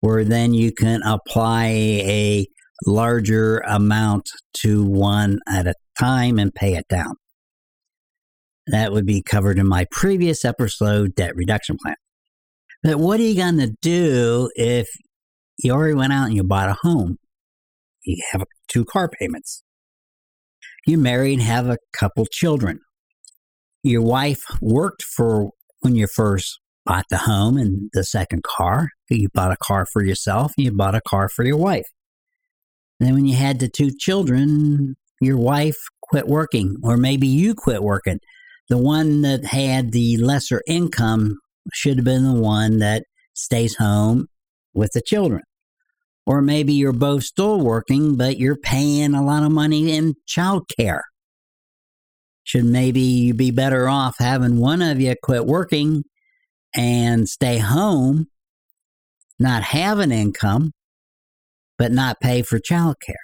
where 0.00 0.24
then 0.24 0.54
you 0.54 0.72
can 0.72 1.02
apply 1.02 1.66
a 1.66 2.46
larger 2.84 3.58
amount 3.66 4.28
to 4.58 4.84
one 4.84 5.38
at 5.48 5.66
a 5.66 5.74
time 5.98 6.38
and 6.38 6.54
pay 6.54 6.74
it 6.74 6.86
down. 6.88 7.14
That 8.66 8.92
would 8.92 9.06
be 9.06 9.22
covered 9.22 9.58
in 9.58 9.68
my 9.68 9.86
previous 9.90 10.44
episode, 10.44 11.14
Debt 11.14 11.36
Reduction 11.36 11.76
Plan. 11.82 11.94
But 12.82 12.98
what 12.98 13.20
are 13.20 13.22
you 13.22 13.36
going 13.36 13.58
to 13.58 13.72
do 13.80 14.50
if 14.56 14.88
you 15.58 15.72
already 15.72 15.94
went 15.94 16.12
out 16.12 16.26
and 16.26 16.34
you 16.34 16.42
bought 16.42 16.68
a 16.68 16.76
home? 16.82 17.16
You 18.04 18.22
have 18.32 18.44
two 18.68 18.84
car 18.84 19.08
payments. 19.08 19.62
You're 20.86 21.00
married 21.00 21.34
and 21.34 21.42
have 21.42 21.68
a 21.68 21.78
couple 21.92 22.26
children. 22.30 22.80
Your 23.82 24.02
wife 24.02 24.42
worked 24.60 25.02
for 25.02 25.50
when 25.80 25.94
you 25.94 26.06
first 26.06 26.60
bought 26.84 27.06
the 27.10 27.18
home 27.18 27.56
and 27.56 27.90
the 27.92 28.04
second 28.04 28.42
car. 28.44 28.88
You 29.10 29.28
bought 29.32 29.52
a 29.52 29.56
car 29.60 29.86
for 29.92 30.04
yourself, 30.04 30.52
and 30.56 30.64
you 30.64 30.72
bought 30.72 30.94
a 30.94 31.00
car 31.00 31.28
for 31.28 31.44
your 31.44 31.56
wife. 31.56 31.86
And 32.98 33.08
then 33.08 33.14
when 33.14 33.26
you 33.26 33.36
had 33.36 33.58
the 33.58 33.68
two 33.68 33.90
children, 33.98 34.96
your 35.20 35.36
wife 35.36 35.76
quit 36.02 36.26
working, 36.26 36.76
or 36.82 36.96
maybe 36.96 37.26
you 37.26 37.54
quit 37.54 37.82
working. 37.82 38.18
The 38.68 38.78
one 38.78 39.22
that 39.22 39.44
had 39.44 39.92
the 39.92 40.16
lesser 40.16 40.62
income 40.66 41.38
should 41.72 41.98
have 41.98 42.04
been 42.04 42.24
the 42.24 42.40
one 42.40 42.78
that 42.78 43.04
stays 43.34 43.76
home 43.76 44.26
with 44.74 44.92
the 44.92 45.02
children. 45.02 45.42
Or 46.26 46.42
maybe 46.42 46.72
you're 46.72 46.92
both 46.92 47.22
still 47.22 47.60
working, 47.60 48.16
but 48.16 48.38
you're 48.38 48.56
paying 48.56 49.14
a 49.14 49.24
lot 49.24 49.44
of 49.44 49.52
money 49.52 49.92
in 49.92 50.14
child 50.26 50.68
care. 50.76 51.04
Should 52.42 52.64
maybe 52.64 53.00
you 53.00 53.34
be 53.34 53.50
better 53.50 53.88
off 53.88 54.16
having 54.18 54.58
one 54.58 54.82
of 54.82 55.00
you 55.00 55.14
quit 55.22 55.46
working 55.46 56.04
and 56.74 57.28
stay 57.28 57.58
home, 57.58 58.26
not 59.38 59.62
have 59.62 59.98
an 59.98 60.12
income, 60.12 60.72
but 61.78 61.92
not 61.92 62.20
pay 62.20 62.42
for 62.42 62.58
child 62.58 62.96
care. 63.04 63.16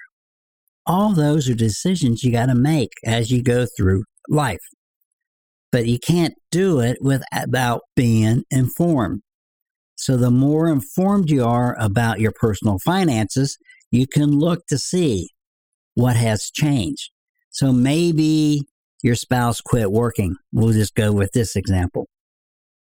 All 0.87 1.15
those 1.15 1.49
are 1.49 1.55
decisions 1.55 2.23
you 2.23 2.33
got 2.33 2.47
to 2.47 2.55
make 2.55 2.91
as 3.05 3.31
you 3.31 3.43
go 3.43 3.67
through 3.77 4.05
life. 4.29 4.61
But 5.71 5.87
you 5.87 5.99
can't 5.99 6.35
do 6.51 6.81
it 6.81 6.99
without 7.01 7.83
being 7.97 8.45
informed. 8.51 9.23
So 9.97 10.17
the 10.17 10.31
more 10.31 10.69
informed 10.69 11.31
you 11.31 11.45
are 11.45 11.77
about 11.79 12.21
your 12.21 12.33
personal 12.33 12.79
finances, 12.85 13.57
you 13.91 14.07
can 14.07 14.39
look 14.39 14.67
to 14.67 14.79
see 14.79 15.29
what 15.95 16.17
has 16.17 16.51
changed. 16.53 17.11
So 17.51 17.73
maybe 17.73 18.63
your 19.03 19.15
spouse 19.15 19.61
quit 19.61 19.93
working. 19.93 20.37
We'll 20.53 20.73
just 20.73 20.95
go 20.95 21.13
with 21.13 21.31
this 21.33 21.57
example. 21.57 22.09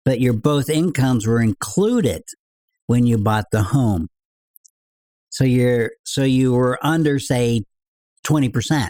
But 0.03 0.19
your 0.19 0.33
both 0.33 0.69
incomes 0.69 1.27
were 1.27 1.41
included 1.41 2.23
when 2.87 3.05
you 3.05 3.17
bought 3.17 3.45
the 3.51 3.63
home. 3.63 4.07
So 5.29 5.43
you're 5.43 5.91
so 6.03 6.23
you 6.23 6.53
were 6.53 6.79
under 6.81 7.19
say 7.19 7.63
20%. 8.25 8.89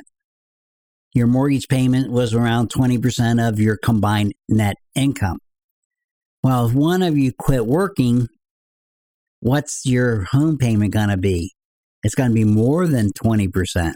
Your 1.14 1.28
mortgage 1.28 1.68
payment 1.68 2.12
was 2.12 2.34
around 2.34 2.70
20% 2.70 3.48
of 3.48 3.60
your 3.60 3.78
combined 3.78 4.34
net 4.48 4.76
income. 4.96 5.40
Well, 6.44 6.68
if 6.68 6.74
one 6.74 7.02
of 7.02 7.18
you 7.18 7.32
quit 7.38 7.66
working, 7.66 8.28
what's 9.40 9.86
your 9.86 10.26
home 10.32 10.58
payment 10.58 10.94
going 10.94 11.10
to 11.10 11.18
be? 11.18 11.54
It's 12.04 12.16
going 12.16 12.30
to 12.30 12.36
be 12.36 12.44
more 12.44 12.88
than 12.88 13.12
20%. 13.14 13.94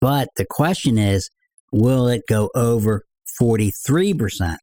But 0.00 0.28
the 0.36 0.46
question 0.48 0.98
is, 0.98 1.30
will 1.72 2.08
it 2.08 2.22
go 2.28 2.50
over 2.54 3.04
43%? 3.40 4.56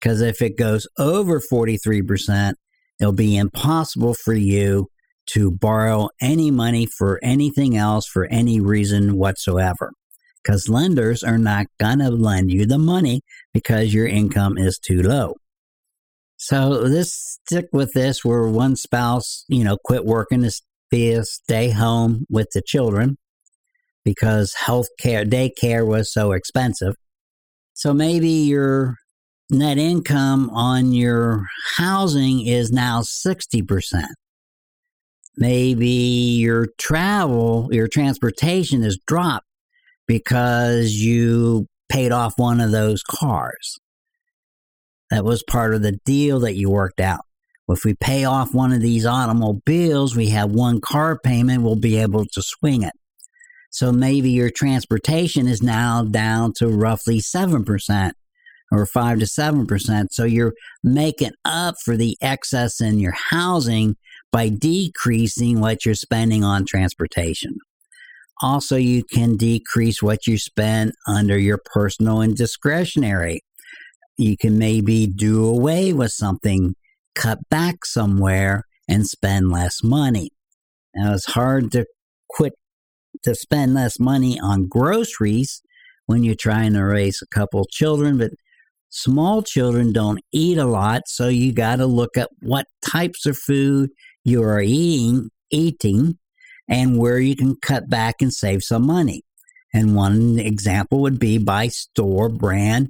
Because 0.00 0.20
if 0.20 0.42
it 0.42 0.58
goes 0.58 0.86
over 0.98 1.40
43%, 1.40 2.52
it'll 3.00 3.12
be 3.12 3.36
impossible 3.36 4.14
for 4.14 4.34
you 4.34 4.88
to 5.26 5.50
borrow 5.50 6.08
any 6.20 6.50
money 6.50 6.86
for 6.86 7.18
anything 7.22 7.76
else 7.76 8.06
for 8.06 8.26
any 8.26 8.60
reason 8.60 9.16
whatsoever. 9.16 9.92
Because 10.42 10.68
lenders 10.68 11.22
are 11.22 11.38
not 11.38 11.66
going 11.80 11.98
to 11.98 12.10
lend 12.10 12.52
you 12.52 12.66
the 12.66 12.78
money 12.78 13.22
because 13.52 13.92
your 13.92 14.06
income 14.06 14.56
is 14.56 14.78
too 14.78 15.02
low. 15.02 15.34
So 16.36 16.88
this 16.88 17.38
stick 17.44 17.66
with 17.72 17.92
this 17.94 18.24
where 18.24 18.46
one 18.46 18.76
spouse, 18.76 19.44
you 19.48 19.64
know, 19.64 19.76
quit 19.84 20.04
working 20.04 20.42
to 20.42 20.52
be 20.90 21.10
a 21.12 21.24
stay 21.24 21.70
home 21.70 22.26
with 22.28 22.48
the 22.52 22.62
children 22.64 23.16
because 24.04 24.54
health 24.54 24.86
care, 25.00 25.24
daycare 25.24 25.84
was 25.84 26.12
so 26.12 26.32
expensive. 26.32 26.94
So 27.74 27.92
maybe 27.92 28.28
your 28.28 28.94
net 29.50 29.78
income 29.78 30.50
on 30.50 30.92
your 30.92 31.46
housing 31.76 32.46
is 32.46 32.70
now 32.70 33.00
60% 33.00 34.04
maybe 35.36 35.86
your 35.86 36.68
travel, 36.78 37.68
your 37.70 37.88
transportation 37.88 38.82
has 38.82 38.98
dropped 39.06 39.46
because 40.06 40.92
you 40.92 41.66
paid 41.88 42.12
off 42.12 42.34
one 42.38 42.60
of 42.60 42.70
those 42.70 43.02
cars. 43.02 43.78
That 45.10 45.24
was 45.24 45.44
part 45.48 45.74
of 45.74 45.82
the 45.82 45.98
deal 46.04 46.40
that 46.40 46.56
you 46.56 46.70
worked 46.70 47.00
out. 47.00 47.20
If 47.68 47.84
we 47.84 47.94
pay 47.94 48.24
off 48.24 48.54
one 48.54 48.72
of 48.72 48.80
these 48.80 49.04
automobiles, 49.04 50.14
we 50.14 50.28
have 50.28 50.50
one 50.50 50.80
car 50.80 51.18
payment, 51.18 51.62
we'll 51.62 51.76
be 51.76 51.96
able 51.96 52.24
to 52.24 52.42
swing 52.42 52.82
it. 52.82 52.92
So 53.70 53.92
maybe 53.92 54.30
your 54.30 54.50
transportation 54.50 55.48
is 55.48 55.62
now 55.62 56.04
down 56.04 56.52
to 56.58 56.68
roughly 56.68 57.18
7% 57.18 58.12
or 58.72 58.86
5 58.86 59.18
to 59.18 59.24
7%. 59.24 60.06
So 60.12 60.24
you're 60.24 60.54
making 60.82 61.32
up 61.44 61.74
for 61.84 61.96
the 61.96 62.16
excess 62.20 62.80
in 62.80 63.00
your 63.00 63.14
housing 63.30 63.96
by 64.36 64.50
decreasing 64.50 65.62
what 65.62 65.86
you're 65.86 65.94
spending 65.94 66.44
on 66.44 66.66
transportation. 66.66 67.56
Also, 68.42 68.76
you 68.76 69.02
can 69.02 69.34
decrease 69.38 70.02
what 70.02 70.26
you 70.26 70.36
spend 70.36 70.92
under 71.08 71.38
your 71.38 71.58
personal 71.64 72.20
and 72.20 72.36
discretionary. 72.36 73.40
You 74.18 74.36
can 74.36 74.58
maybe 74.58 75.06
do 75.06 75.42
away 75.42 75.94
with 75.94 76.12
something, 76.12 76.74
cut 77.14 77.38
back 77.48 77.86
somewhere, 77.86 78.64
and 78.86 79.06
spend 79.06 79.50
less 79.50 79.82
money. 79.82 80.28
Now, 80.94 81.14
it's 81.14 81.32
hard 81.32 81.72
to 81.72 81.86
quit 82.28 82.52
to 83.24 83.34
spend 83.34 83.72
less 83.72 83.98
money 83.98 84.38
on 84.38 84.68
groceries 84.68 85.62
when 86.04 86.24
you're 86.24 86.34
trying 86.34 86.74
to 86.74 86.82
raise 86.82 87.22
a 87.22 87.34
couple 87.34 87.64
children, 87.70 88.18
but 88.18 88.32
small 88.90 89.40
children 89.42 89.94
don't 89.94 90.20
eat 90.30 90.58
a 90.58 90.66
lot, 90.66 91.04
so 91.06 91.28
you 91.28 91.54
got 91.54 91.76
to 91.76 91.86
look 91.86 92.18
at 92.18 92.28
what 92.42 92.66
types 92.84 93.24
of 93.24 93.38
food 93.38 93.88
you 94.26 94.42
are 94.42 94.60
eating, 94.60 95.30
eating 95.52 96.18
and 96.68 96.98
where 96.98 97.20
you 97.20 97.36
can 97.36 97.54
cut 97.62 97.88
back 97.88 98.16
and 98.20 98.32
save 98.32 98.64
some 98.64 98.84
money. 98.84 99.22
And 99.72 99.94
one 99.94 100.40
example 100.40 101.00
would 101.02 101.20
be 101.20 101.38
buy 101.38 101.68
store 101.68 102.28
brand 102.28 102.88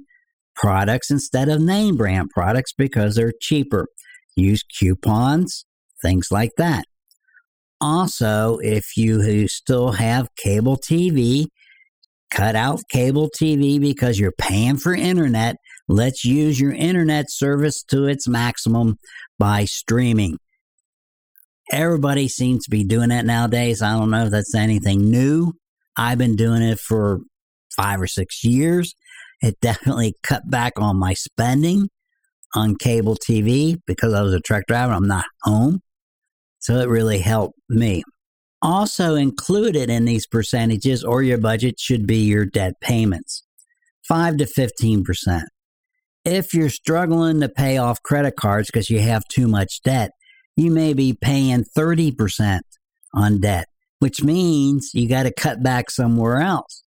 products 0.55 1.11
instead 1.11 1.47
of 1.47 1.61
name 1.61 1.95
brand 1.95 2.31
products 2.31 2.73
because 2.75 3.15
they're 3.15 3.33
cheaper. 3.39 3.87
Use 4.35 4.63
coupons, 4.63 5.65
things 6.01 6.29
like 6.31 6.53
that. 6.57 6.85
Also, 7.79 8.57
if 8.63 8.97
you 8.97 9.47
still 9.47 9.91
have 9.91 10.29
cable 10.37 10.75
TV, 10.77 11.45
cut 12.31 12.55
out 12.55 12.81
cable 12.89 13.29
TV 13.29 13.79
because 13.79 14.19
you're 14.19 14.31
paying 14.31 14.77
for 14.77 14.95
internet. 14.95 15.57
Let's 15.87 16.25
use 16.25 16.59
your 16.59 16.73
internet 16.73 17.29
service 17.29 17.83
to 17.89 18.07
its 18.07 18.27
maximum 18.27 18.97
by 19.37 19.65
streaming. 19.65 20.39
Everybody 21.71 22.27
seems 22.27 22.63
to 22.65 22.71
be 22.71 22.83
doing 22.83 23.09
that 23.09 23.25
nowadays. 23.25 23.81
I 23.81 23.93
don't 23.93 24.09
know 24.09 24.25
if 24.25 24.31
that's 24.31 24.55
anything 24.55 25.09
new. 25.09 25.53
I've 25.97 26.17
been 26.17 26.35
doing 26.35 26.61
it 26.61 26.79
for 26.79 27.19
five 27.75 28.01
or 28.01 28.07
six 28.07 28.43
years. 28.43 28.93
It 29.41 29.59
definitely 29.61 30.15
cut 30.23 30.49
back 30.49 30.73
on 30.77 30.97
my 30.97 31.13
spending 31.13 31.89
on 32.55 32.75
cable 32.75 33.15
TV 33.15 33.77
because 33.85 34.13
I 34.13 34.21
was 34.21 34.33
a 34.33 34.39
truck 34.39 34.63
driver. 34.67 34.93
I'm 34.93 35.07
not 35.07 35.25
home. 35.43 35.81
So 36.59 36.77
it 36.77 36.89
really 36.89 37.19
helped 37.19 37.59
me. 37.69 38.03
Also 38.61 39.15
included 39.15 39.89
in 39.89 40.05
these 40.05 40.25
percentages 40.25 41.03
or 41.03 41.21
your 41.21 41.37
budget 41.37 41.79
should 41.79 42.07
be 42.07 42.17
your 42.17 42.45
debt 42.45 42.73
payments 42.81 43.43
5 44.07 44.37
to 44.37 44.45
15%. 44.45 45.43
If 46.25 46.53
you're 46.53 46.69
struggling 46.69 47.39
to 47.41 47.49
pay 47.49 47.77
off 47.77 48.01
credit 48.03 48.35
cards 48.35 48.67
because 48.67 48.89
you 48.89 48.99
have 48.99 49.23
too 49.31 49.47
much 49.47 49.81
debt, 49.83 50.11
you 50.57 50.71
may 50.71 50.93
be 50.93 51.13
paying 51.13 51.63
30% 51.63 52.59
on 53.13 53.39
debt, 53.39 53.67
which 53.99 54.23
means 54.23 54.91
you 54.93 55.07
got 55.07 55.23
to 55.23 55.31
cut 55.31 55.63
back 55.63 55.89
somewhere 55.89 56.41
else. 56.41 56.83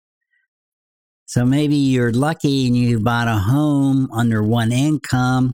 So 1.27 1.47
maybe 1.47 1.77
you're 1.77 2.13
lucky 2.13 2.67
and 2.67 2.77
you 2.77 2.99
bought 2.99 3.29
a 3.29 3.39
home 3.39 4.09
under 4.13 4.43
one 4.43 4.73
income 4.73 5.53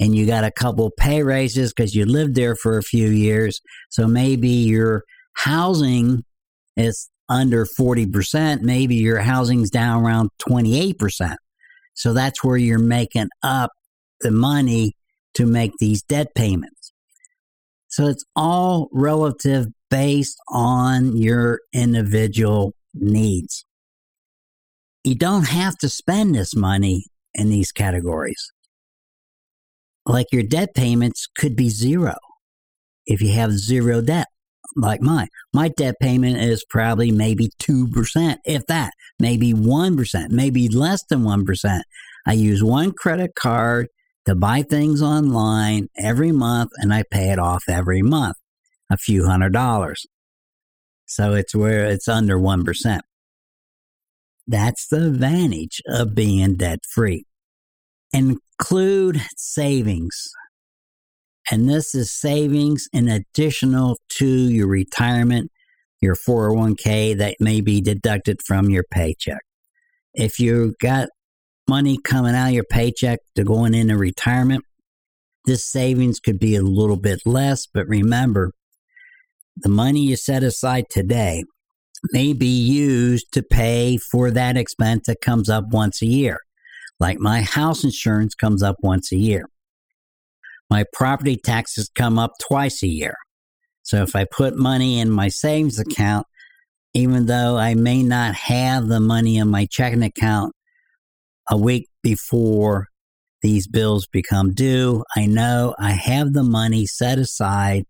and 0.00 0.16
you 0.16 0.26
got 0.26 0.44
a 0.44 0.50
couple 0.50 0.90
pay 0.90 1.22
raises 1.22 1.72
because 1.72 1.94
you 1.94 2.06
lived 2.06 2.34
there 2.34 2.56
for 2.56 2.78
a 2.78 2.82
few 2.82 3.08
years. 3.08 3.60
So 3.90 4.08
maybe 4.08 4.48
your 4.48 5.04
housing 5.34 6.24
is 6.76 7.10
under 7.28 7.66
40%. 7.66 8.62
Maybe 8.62 8.94
your 8.94 9.18
housing's 9.18 9.70
down 9.70 10.02
around 10.02 10.30
28%. 10.48 11.36
So 11.92 12.14
that's 12.14 12.42
where 12.42 12.56
you're 12.56 12.78
making 12.78 13.28
up 13.42 13.70
the 14.22 14.30
money 14.30 14.94
to 15.34 15.44
make 15.44 15.72
these 15.78 16.02
debt 16.02 16.28
payments. 16.34 16.77
So 17.98 18.06
it's 18.06 18.24
all 18.36 18.88
relative 18.92 19.66
based 19.90 20.38
on 20.50 21.16
your 21.16 21.58
individual 21.72 22.72
needs. 22.94 23.64
You 25.02 25.16
don't 25.16 25.48
have 25.48 25.76
to 25.78 25.88
spend 25.88 26.32
this 26.32 26.54
money 26.54 27.06
in 27.34 27.48
these 27.48 27.72
categories. 27.72 28.52
Like 30.06 30.26
your 30.30 30.44
debt 30.44 30.76
payments 30.76 31.26
could 31.36 31.56
be 31.56 31.70
zero 31.70 32.14
if 33.04 33.20
you 33.20 33.32
have 33.32 33.58
zero 33.58 34.00
debt, 34.00 34.28
like 34.76 35.02
mine. 35.02 35.26
My 35.52 35.66
debt 35.66 35.96
payment 36.00 36.36
is 36.36 36.64
probably 36.70 37.10
maybe 37.10 37.50
2%, 37.60 38.36
if 38.44 38.64
that, 38.66 38.92
maybe 39.18 39.52
1%, 39.52 40.30
maybe 40.30 40.68
less 40.68 41.02
than 41.10 41.22
1%. 41.22 41.80
I 42.28 42.32
use 42.34 42.62
one 42.62 42.92
credit 42.92 43.32
card 43.34 43.88
to 44.28 44.34
buy 44.34 44.60
things 44.60 45.00
online 45.00 45.88
every 45.96 46.32
month 46.32 46.70
and 46.76 46.92
I 46.92 47.02
pay 47.10 47.32
it 47.32 47.38
off 47.38 47.62
every 47.66 48.02
month, 48.02 48.36
a 48.90 48.98
few 48.98 49.24
hundred 49.24 49.54
dollars. 49.54 50.04
So 51.06 51.32
it's 51.32 51.54
where 51.54 51.86
it's 51.86 52.08
under 52.08 52.36
1%. 52.38 53.00
That's 54.46 54.86
the 54.86 55.06
advantage 55.06 55.80
of 55.88 56.14
being 56.14 56.56
debt 56.56 56.80
free. 56.92 57.24
Include 58.12 59.22
savings. 59.34 60.28
And 61.50 61.66
this 61.66 61.94
is 61.94 62.12
savings 62.12 62.86
in 62.92 63.08
additional 63.08 63.96
to 64.18 64.26
your 64.26 64.68
retirement, 64.68 65.50
your 66.02 66.14
401k 66.14 67.16
that 67.16 67.36
may 67.40 67.62
be 67.62 67.80
deducted 67.80 68.40
from 68.46 68.68
your 68.68 68.84
paycheck. 68.90 69.40
If 70.12 70.38
you've 70.38 70.74
got 70.82 71.08
money 71.68 71.98
coming 72.02 72.34
out 72.34 72.48
of 72.48 72.54
your 72.54 72.64
paycheck 72.64 73.20
to 73.36 73.44
going 73.44 73.74
into 73.74 73.96
retirement, 73.96 74.64
this 75.44 75.64
savings 75.64 76.20
could 76.20 76.38
be 76.38 76.56
a 76.56 76.62
little 76.62 76.96
bit 76.96 77.20
less. 77.24 77.66
But 77.66 77.86
remember, 77.86 78.52
the 79.56 79.68
money 79.68 80.00
you 80.00 80.16
set 80.16 80.42
aside 80.42 80.86
today 80.90 81.44
may 82.12 82.32
be 82.32 82.46
used 82.46 83.32
to 83.32 83.42
pay 83.42 83.96
for 83.96 84.30
that 84.30 84.56
expense 84.56 85.06
that 85.06 85.20
comes 85.20 85.48
up 85.48 85.64
once 85.70 86.02
a 86.02 86.06
year. 86.06 86.38
Like 87.00 87.18
my 87.18 87.42
house 87.42 87.84
insurance 87.84 88.34
comes 88.34 88.62
up 88.62 88.76
once 88.82 89.12
a 89.12 89.16
year. 89.16 89.46
My 90.70 90.84
property 90.92 91.36
taxes 91.36 91.90
come 91.94 92.18
up 92.18 92.32
twice 92.40 92.82
a 92.82 92.88
year. 92.88 93.16
So 93.82 94.02
if 94.02 94.14
I 94.14 94.26
put 94.30 94.56
money 94.56 95.00
in 95.00 95.10
my 95.10 95.28
savings 95.28 95.78
account, 95.78 96.26
even 96.94 97.26
though 97.26 97.56
I 97.56 97.74
may 97.74 98.02
not 98.02 98.34
have 98.34 98.88
the 98.88 99.00
money 99.00 99.38
in 99.38 99.48
my 99.48 99.66
checking 99.70 100.02
account 100.02 100.52
a 101.50 101.56
week 101.56 101.88
before 102.02 102.86
these 103.42 103.66
bills 103.66 104.06
become 104.06 104.52
due, 104.52 105.04
I 105.16 105.26
know 105.26 105.74
I 105.78 105.92
have 105.92 106.32
the 106.32 106.42
money 106.42 106.86
set 106.86 107.18
aside 107.18 107.84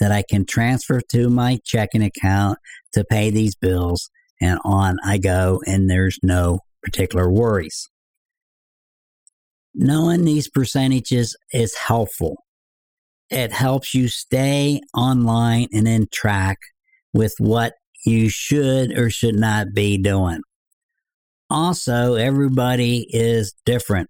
that 0.00 0.10
I 0.10 0.24
can 0.28 0.44
transfer 0.46 1.00
to 1.12 1.28
my 1.28 1.58
checking 1.64 2.02
account 2.02 2.58
to 2.94 3.04
pay 3.04 3.30
these 3.30 3.54
bills, 3.54 4.10
and 4.40 4.58
on 4.64 4.96
I 5.04 5.18
go, 5.18 5.60
and 5.66 5.88
there's 5.88 6.18
no 6.22 6.60
particular 6.82 7.30
worries. 7.30 7.88
Knowing 9.74 10.24
these 10.24 10.48
percentages 10.48 11.36
is 11.52 11.74
helpful. 11.74 12.36
It 13.30 13.52
helps 13.52 13.94
you 13.94 14.08
stay 14.08 14.80
online 14.94 15.68
and 15.72 15.88
in 15.88 16.06
track 16.12 16.58
with 17.12 17.34
what 17.38 17.72
you 18.04 18.28
should 18.28 18.96
or 18.96 19.10
should 19.10 19.34
not 19.34 19.68
be 19.74 19.98
doing 19.98 20.42
also, 21.50 22.14
everybody 22.14 23.06
is 23.10 23.54
different. 23.64 24.08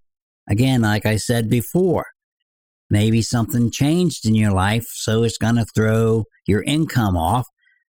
Again, 0.48 0.82
like 0.82 1.06
I 1.06 1.16
said 1.16 1.48
before, 1.48 2.06
maybe 2.90 3.22
something 3.22 3.70
changed 3.70 4.26
in 4.26 4.34
your 4.34 4.52
life, 4.52 4.86
so 4.88 5.22
it's 5.22 5.38
going 5.38 5.56
to 5.56 5.66
throw 5.74 6.24
your 6.46 6.62
income 6.62 7.16
off. 7.16 7.46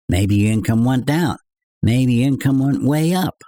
Maybe 0.07 0.35
your 0.35 0.53
income 0.53 0.85
went 0.85 1.05
down. 1.05 1.37
Maybe 1.81 2.13
your 2.15 2.27
income 2.27 2.59
went 2.59 2.83
way 2.83 3.13
up. 3.13 3.43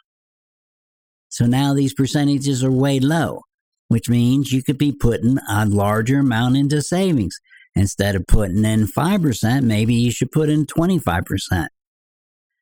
So 1.29 1.45
now 1.45 1.73
these 1.73 1.93
percentages 1.93 2.63
are 2.63 2.71
way 2.71 2.99
low, 2.99 3.41
which 3.87 4.09
means 4.09 4.51
you 4.51 4.63
could 4.63 4.77
be 4.77 4.91
putting 4.91 5.37
a 5.49 5.65
larger 5.65 6.19
amount 6.19 6.57
into 6.57 6.81
savings. 6.81 7.37
Instead 7.75 8.15
of 8.15 8.25
putting 8.27 8.63
in 8.63 8.87
5%, 8.87 9.63
maybe 9.63 9.93
you 9.93 10.11
should 10.11 10.31
put 10.31 10.49
in 10.49 10.65
25%. 10.65 11.67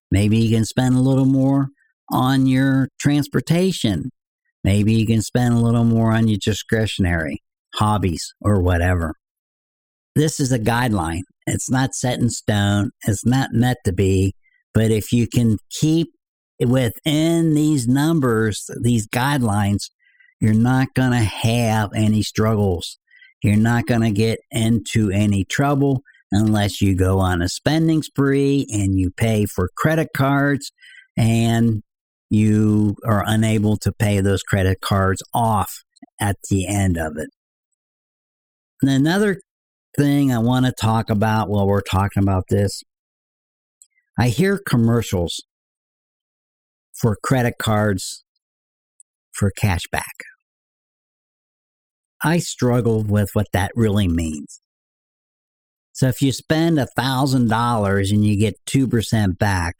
Maybe 0.09 0.37
you 0.37 0.55
can 0.55 0.65
spend 0.65 0.95
a 0.95 1.01
little 1.01 1.25
more 1.25 1.67
on 2.11 2.45
your 2.45 2.89
transportation. 2.99 4.09
Maybe 4.63 4.93
you 4.93 5.05
can 5.05 5.21
spend 5.21 5.53
a 5.53 5.59
little 5.59 5.83
more 5.83 6.13
on 6.13 6.27
your 6.27 6.39
discretionary 6.43 7.41
hobbies 7.75 8.33
or 8.41 8.61
whatever. 8.61 9.15
This 10.15 10.39
is 10.39 10.51
a 10.51 10.59
guideline. 10.59 11.21
It's 11.47 11.69
not 11.69 11.95
set 11.95 12.19
in 12.19 12.29
stone. 12.29 12.91
It's 13.05 13.25
not 13.25 13.51
meant 13.51 13.79
to 13.85 13.93
be. 13.93 14.33
But 14.73 14.91
if 14.91 15.11
you 15.11 15.27
can 15.27 15.57
keep 15.69 16.09
within 16.59 17.53
these 17.53 17.87
numbers, 17.87 18.69
these 18.81 19.07
guidelines, 19.07 19.89
you're 20.39 20.53
not 20.53 20.93
going 20.93 21.11
to 21.11 21.17
have 21.17 21.89
any 21.95 22.21
struggles. 22.21 22.97
You're 23.43 23.55
not 23.57 23.87
going 23.87 24.01
to 24.01 24.11
get 24.11 24.39
into 24.51 25.09
any 25.09 25.43
trouble 25.43 26.01
unless 26.31 26.81
you 26.81 26.95
go 26.95 27.19
on 27.19 27.41
a 27.41 27.49
spending 27.49 28.01
spree 28.01 28.65
and 28.71 28.97
you 28.97 29.11
pay 29.11 29.45
for 29.45 29.69
credit 29.77 30.09
cards 30.15 30.71
and 31.17 31.83
you 32.33 32.95
are 33.05 33.23
unable 33.25 33.77
to 33.77 33.91
pay 33.91 34.21
those 34.21 34.43
credit 34.43 34.81
cards 34.81 35.21
off 35.33 35.83
at 36.19 36.37
the 36.49 36.67
end 36.67 36.97
of 36.97 37.17
it. 37.17 37.29
And 38.81 38.91
another 38.91 39.39
thing 39.97 40.31
I 40.31 40.39
want 40.39 40.65
to 40.65 40.71
talk 40.71 41.09
about 41.09 41.49
while 41.49 41.67
we're 41.67 41.81
talking 41.81 42.23
about 42.23 42.45
this 42.49 42.83
I 44.17 44.29
hear 44.29 44.59
commercials 44.59 45.41
for 46.93 47.17
credit 47.23 47.55
cards 47.57 48.23
for 49.31 49.49
cash 49.49 49.87
back. 49.91 50.13
I 52.23 52.37
struggle 52.37 53.03
with 53.03 53.31
what 53.33 53.47
that 53.53 53.71
really 53.75 54.07
means. 54.07 54.61
So 55.93 56.07
if 56.07 56.21
you 56.21 56.31
spend 56.31 56.79
a 56.79 56.87
thousand 56.95 57.49
dollars 57.49 58.11
and 58.11 58.23
you 58.23 58.37
get 58.37 58.63
two 58.65 58.87
percent 58.87 59.37
back, 59.37 59.75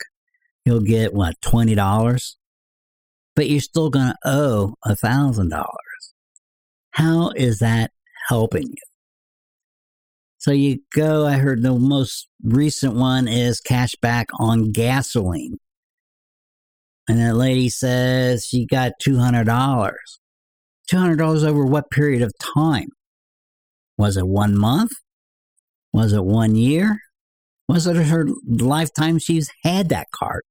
you'll 0.66 0.82
get 0.82 1.14
what 1.14 1.36
twenty 1.42 1.76
dollars, 1.76 2.38
but 3.36 3.50
you're 3.50 3.62
still 3.62 3.90
going 3.90 4.08
to 4.08 4.18
owe 4.26 4.76
a 4.86 4.96
thousand 4.96 5.50
dollars. 5.50 6.14
How 6.92 7.32
is 7.36 7.60
that 7.60 7.92
helping 8.30 8.68
you? 8.68 8.84
So 10.38 10.52
you 10.52 10.80
go, 10.94 11.26
I 11.26 11.38
heard 11.38 11.64
the 11.64 11.74
most 11.74 12.28
recent 12.44 12.96
one 12.96 13.28
is 13.28 13.62
cash 13.62 13.96
back 14.02 14.28
on 14.40 14.72
gasoline. 14.72 15.58
And 17.08 17.20
that 17.20 17.36
lady 17.36 17.70
says 17.70 18.46
she 18.46 18.66
got 18.66 18.94
$200. 19.06 19.46
$200 20.92 21.46
over 21.46 21.66
what 21.66 21.90
period 21.90 22.22
of 22.22 22.34
time? 22.56 22.90
Was 23.98 24.18
it 24.18 24.28
one 24.28 24.58
month? 24.58 24.92
Was 25.94 26.14
it 26.14 26.26
one 26.26 26.56
year? 26.56 27.00
Was 27.70 27.88
it 27.88 27.96
her 27.96 28.28
lifetime 28.46 29.20
she's 29.20 29.50
had 29.64 29.90
that 29.90 30.08
card? 30.14 30.44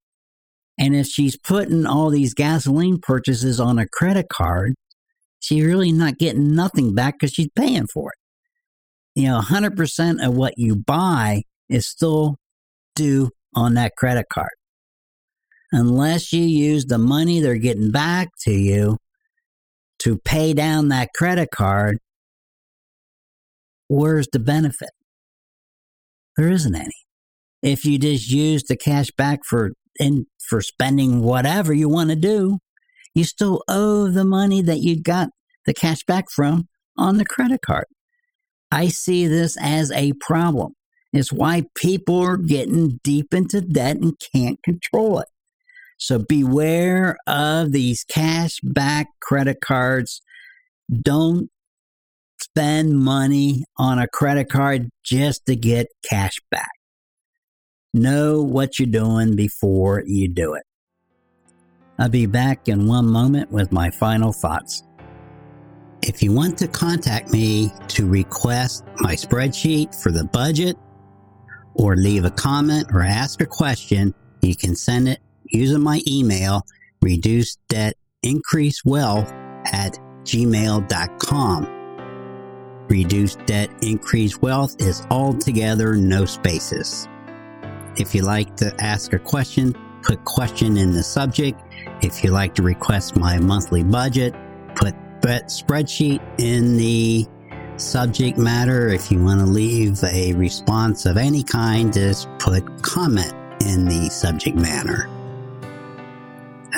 And 0.78 0.96
if 0.96 1.06
she's 1.06 1.36
putting 1.36 1.86
all 1.86 2.10
these 2.10 2.34
gasoline 2.34 2.98
purchases 3.00 3.60
on 3.60 3.78
a 3.78 3.86
credit 3.86 4.28
card, 4.28 4.74
she's 5.38 5.64
really 5.64 5.92
not 5.92 6.18
getting 6.18 6.54
nothing 6.54 6.94
back 6.94 7.14
because 7.18 7.32
she's 7.32 7.50
paying 7.54 7.86
for 7.86 8.10
it 8.10 8.22
you 9.14 9.28
know, 9.28 9.40
100% 9.40 10.26
of 10.26 10.34
what 10.34 10.54
you 10.56 10.76
buy 10.76 11.42
is 11.68 11.86
still 11.86 12.36
due 12.94 13.30
on 13.54 13.74
that 13.74 13.92
credit 13.96 14.26
card. 14.32 14.50
Unless 15.72 16.32
you 16.32 16.44
use 16.44 16.86
the 16.86 16.98
money 16.98 17.40
they're 17.40 17.56
getting 17.56 17.90
back 17.90 18.28
to 18.42 18.52
you 18.52 18.98
to 20.00 20.18
pay 20.18 20.52
down 20.52 20.88
that 20.88 21.10
credit 21.14 21.48
card, 21.50 21.98
where's 23.88 24.28
the 24.32 24.38
benefit? 24.38 24.90
There 26.36 26.50
isn't 26.50 26.74
any. 26.74 26.90
If 27.62 27.84
you 27.84 27.98
just 27.98 28.30
use 28.30 28.64
the 28.64 28.76
cash 28.76 29.10
back 29.16 29.40
for 29.48 29.70
in 29.98 30.26
for 30.48 30.60
spending 30.60 31.22
whatever 31.22 31.72
you 31.72 31.88
want 31.88 32.10
to 32.10 32.16
do, 32.16 32.58
you 33.14 33.24
still 33.24 33.62
owe 33.68 34.08
the 34.08 34.24
money 34.24 34.62
that 34.62 34.80
you 34.80 35.00
got 35.00 35.28
the 35.66 35.74
cash 35.74 36.04
back 36.04 36.26
from 36.30 36.68
on 36.96 37.18
the 37.18 37.24
credit 37.24 37.60
card. 37.64 37.86
I 38.70 38.88
see 38.88 39.26
this 39.26 39.56
as 39.60 39.92
a 39.92 40.12
problem. 40.20 40.74
It's 41.12 41.32
why 41.32 41.64
people 41.74 42.20
are 42.20 42.38
getting 42.38 42.98
deep 43.04 43.34
into 43.34 43.60
debt 43.60 43.96
and 43.96 44.14
can't 44.34 44.62
control 44.62 45.18
it. 45.20 45.28
So 45.98 46.18
beware 46.18 47.16
of 47.26 47.72
these 47.72 48.02
cash 48.04 48.58
back 48.62 49.08
credit 49.20 49.58
cards. 49.60 50.22
Don't 50.90 51.50
spend 52.40 52.98
money 52.98 53.64
on 53.76 53.98
a 53.98 54.08
credit 54.08 54.48
card 54.50 54.88
just 55.04 55.46
to 55.46 55.54
get 55.54 55.88
cash 56.08 56.38
back. 56.50 56.70
Know 57.94 58.42
what 58.42 58.78
you're 58.78 58.88
doing 58.88 59.36
before 59.36 60.02
you 60.06 60.26
do 60.26 60.54
it. 60.54 60.62
I'll 61.98 62.08
be 62.08 62.24
back 62.24 62.68
in 62.68 62.86
one 62.86 63.06
moment 63.06 63.52
with 63.52 63.70
my 63.70 63.90
final 63.90 64.32
thoughts. 64.32 64.82
If 66.00 66.22
you 66.22 66.32
want 66.32 66.56
to 66.58 66.68
contact 66.68 67.30
me 67.32 67.70
to 67.88 68.08
request 68.08 68.84
my 69.00 69.14
spreadsheet 69.14 69.94
for 69.94 70.10
the 70.10 70.24
budget 70.24 70.76
or 71.74 71.96
leave 71.96 72.24
a 72.24 72.30
comment 72.30 72.86
or 72.92 73.02
ask 73.02 73.42
a 73.42 73.46
question, 73.46 74.14
you 74.40 74.56
can 74.56 74.74
send 74.74 75.06
it 75.06 75.20
using 75.50 75.82
my 75.82 76.00
email, 76.08 76.62
reduce 77.02 77.56
debt, 77.68 77.94
increase 78.22 78.82
wealth 78.86 79.30
at 79.66 79.98
gmail.com. 80.24 81.66
Reduce 82.88 83.36
debt, 83.46 83.70
increase 83.82 84.40
wealth 84.40 84.76
is 84.80 85.06
all 85.10 85.34
together, 85.34 85.94
no 85.94 86.24
spaces. 86.24 87.06
If 87.96 88.14
you 88.14 88.22
like 88.22 88.56
to 88.56 88.74
ask 88.80 89.12
a 89.12 89.18
question, 89.18 89.74
put 90.02 90.24
question 90.24 90.76
in 90.76 90.92
the 90.92 91.02
subject. 91.02 91.60
If 92.02 92.24
you 92.24 92.30
like 92.30 92.54
to 92.54 92.62
request 92.62 93.16
my 93.16 93.38
monthly 93.38 93.82
budget, 93.84 94.34
put 94.74 94.94
spreadsheet 95.22 96.20
in 96.40 96.76
the 96.76 97.26
subject 97.76 98.38
matter. 98.38 98.88
If 98.88 99.12
you 99.12 99.22
want 99.22 99.40
to 99.40 99.46
leave 99.46 100.02
a 100.04 100.32
response 100.32 101.06
of 101.06 101.16
any 101.16 101.42
kind, 101.42 101.92
just 101.92 102.28
put 102.38 102.82
comment 102.82 103.32
in 103.62 103.84
the 103.84 104.08
subject 104.10 104.56
matter. 104.56 105.08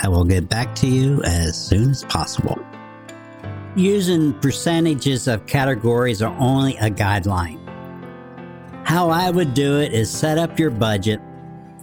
I 0.02 0.08
will 0.08 0.24
get 0.24 0.48
back 0.48 0.74
to 0.76 0.88
you 0.88 1.22
as 1.22 1.56
soon 1.56 1.90
as 1.90 2.04
possible. 2.04 2.58
Using 3.76 4.34
percentages 4.40 5.26
of 5.26 5.46
categories 5.46 6.20
are 6.20 6.36
only 6.38 6.76
a 6.76 6.90
guideline. 6.90 7.63
How 8.84 9.08
I 9.10 9.30
would 9.30 9.54
do 9.54 9.80
it 9.80 9.92
is 9.92 10.10
set 10.10 10.38
up 10.38 10.58
your 10.58 10.70
budget, 10.70 11.20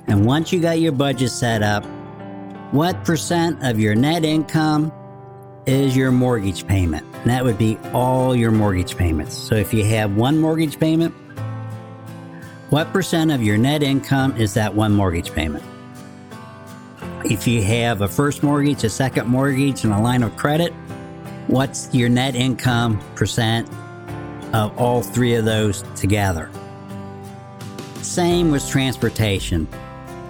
and 0.07 0.25
once 0.25 0.53
you 0.53 0.61
got 0.61 0.79
your 0.79 0.91
budget 0.91 1.31
set 1.31 1.63
up, 1.63 1.83
what 2.71 3.03
percent 3.03 3.63
of 3.63 3.79
your 3.79 3.95
net 3.95 4.23
income 4.23 4.93
is 5.65 5.95
your 5.95 6.11
mortgage 6.11 6.65
payment. 6.67 7.05
And 7.15 7.31
that 7.31 7.43
would 7.43 7.57
be 7.57 7.77
all 7.93 8.35
your 8.35 8.51
mortgage 8.51 8.95
payments. 8.95 9.35
So 9.35 9.55
if 9.55 9.73
you 9.73 9.83
have 9.85 10.15
one 10.15 10.39
mortgage 10.39 10.79
payment, 10.79 11.13
what 12.69 12.91
percent 12.93 13.31
of 13.31 13.43
your 13.43 13.57
net 13.57 13.83
income 13.83 14.35
is 14.37 14.53
that 14.53 14.73
one 14.73 14.93
mortgage 14.93 15.33
payment? 15.33 15.63
If 17.25 17.47
you 17.47 17.61
have 17.63 18.01
a 18.01 18.07
first 18.07 18.41
mortgage, 18.41 18.83
a 18.83 18.89
second 18.89 19.27
mortgage, 19.27 19.83
and 19.83 19.93
a 19.93 19.99
line 19.99 20.23
of 20.23 20.35
credit, 20.37 20.71
what's 21.47 21.93
your 21.93 22.09
net 22.09 22.35
income 22.35 22.99
percent 23.15 23.69
of 24.53 24.77
all 24.77 25.01
three 25.01 25.35
of 25.35 25.45
those 25.45 25.83
together? 25.95 26.49
Same 28.01 28.51
with 28.51 28.67
transportation. 28.67 29.67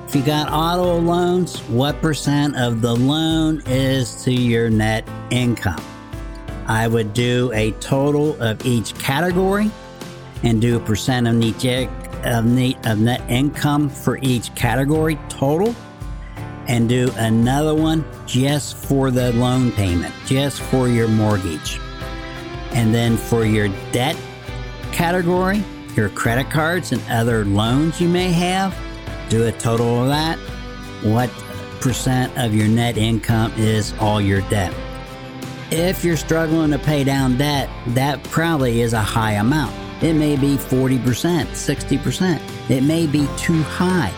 If 0.08 0.16
you 0.16 0.24
got 0.24 0.52
auto 0.52 1.00
loans, 1.00 1.60
what 1.70 2.02
percent 2.02 2.58
of 2.58 2.82
the 2.82 2.94
loan 2.94 3.64
is 3.66 4.24
to 4.24 4.34
your 4.34 4.70
net 4.70 5.08
income? 5.30 5.82
I 6.68 6.88
would 6.88 7.14
do 7.14 7.50
a 7.54 7.72
total 7.80 8.40
of 8.42 8.66
each 8.66 8.94
category 8.96 9.72
and 10.44 10.62
do 10.62 10.76
a 10.76 10.80
percent 10.80 11.28
of, 11.28 11.42
each, 11.42 11.66
of, 12.26 12.46
net, 13.00 13.22
income 13.30 13.90
for 13.90 14.20
each 14.22 14.54
category 14.54 15.18
total 15.30 15.74
and 16.68 16.90
do 16.90 17.12
another 17.16 17.74
one 17.74 18.06
just 18.28 18.76
for 18.76 19.12
the 19.12 19.32
loan 19.34 19.72
payment, 19.72 20.14
just 20.26 20.62
for 20.62 20.88
your 20.88 21.08
mortgage. 21.08 21.80
And 22.72 22.94
then 22.94 23.18
for 23.18 23.46
your 23.46 23.70
debt 23.92 24.18
category, 24.92 25.64
your 25.98 26.10
credit 26.10 26.50
cards 26.50 26.92
and 26.92 27.02
other 27.10 27.46
loans 27.46 28.00
you 28.00 28.10
may 28.10 28.32
have, 28.32 28.78
do 29.30 29.48
a 29.48 29.52
total 29.52 30.04
of 30.04 30.08
that. 30.10 30.38
What 31.04 31.30
percent 31.80 32.38
of 32.38 32.54
your 32.54 32.68
net 32.68 32.98
income 32.98 33.54
is 33.58 33.94
all 34.00 34.22
your 34.22 34.42
debt? 34.50 34.74
If 35.72 36.04
you're 36.04 36.18
struggling 36.18 36.72
to 36.72 36.80
pay 36.80 37.04
down 37.04 37.38
debt, 37.38 37.70
that 37.88 38.24
probably 38.26 38.82
is 38.82 38.94
a 38.94 39.02
high 39.02 39.34
amount. 39.34 39.74
It 40.04 40.14
may 40.14 40.36
be 40.36 40.58
40%, 40.58 41.00
60%. 41.46 42.70
It 42.70 42.84
may 42.84 43.08
be 43.08 43.28
too 43.38 43.62
high. 43.64 44.12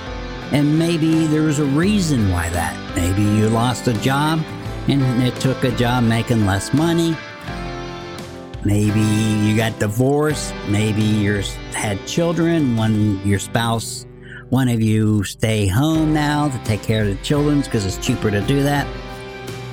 And 0.52 0.78
maybe 0.80 1.28
there's 1.28 1.60
a 1.60 1.66
reason 1.66 2.32
why 2.32 2.50
that. 2.50 2.96
Maybe 2.96 3.22
you 3.22 3.50
lost 3.50 3.88
a 3.88 3.94
job 3.94 4.40
and 4.88 5.24
it 5.24 5.36
took 5.38 5.64
a 5.64 5.72
job 5.72 6.04
making 6.04 6.46
less 6.46 6.74
money. 6.74 7.16
Maybe 8.66 9.02
you 9.02 9.58
got 9.58 9.78
divorced. 9.80 10.54
Maybe 10.70 11.02
you 11.02 11.42
had 11.74 12.06
children 12.08 12.78
when 12.78 13.26
your 13.28 13.40
spouse 13.40 14.06
one 14.54 14.70
of 14.70 14.84
you 14.84 15.24
stay 15.24 15.66
home 15.66 16.14
now 16.14 16.48
to 16.48 16.64
take 16.64 16.84
care 16.84 17.02
of 17.02 17.08
the 17.08 17.24
children 17.24 17.62
because 17.62 17.88
it's 17.88 17.98
cheaper 17.98 18.30
to 18.30 18.40
do 18.42 18.62
that. 18.62 18.86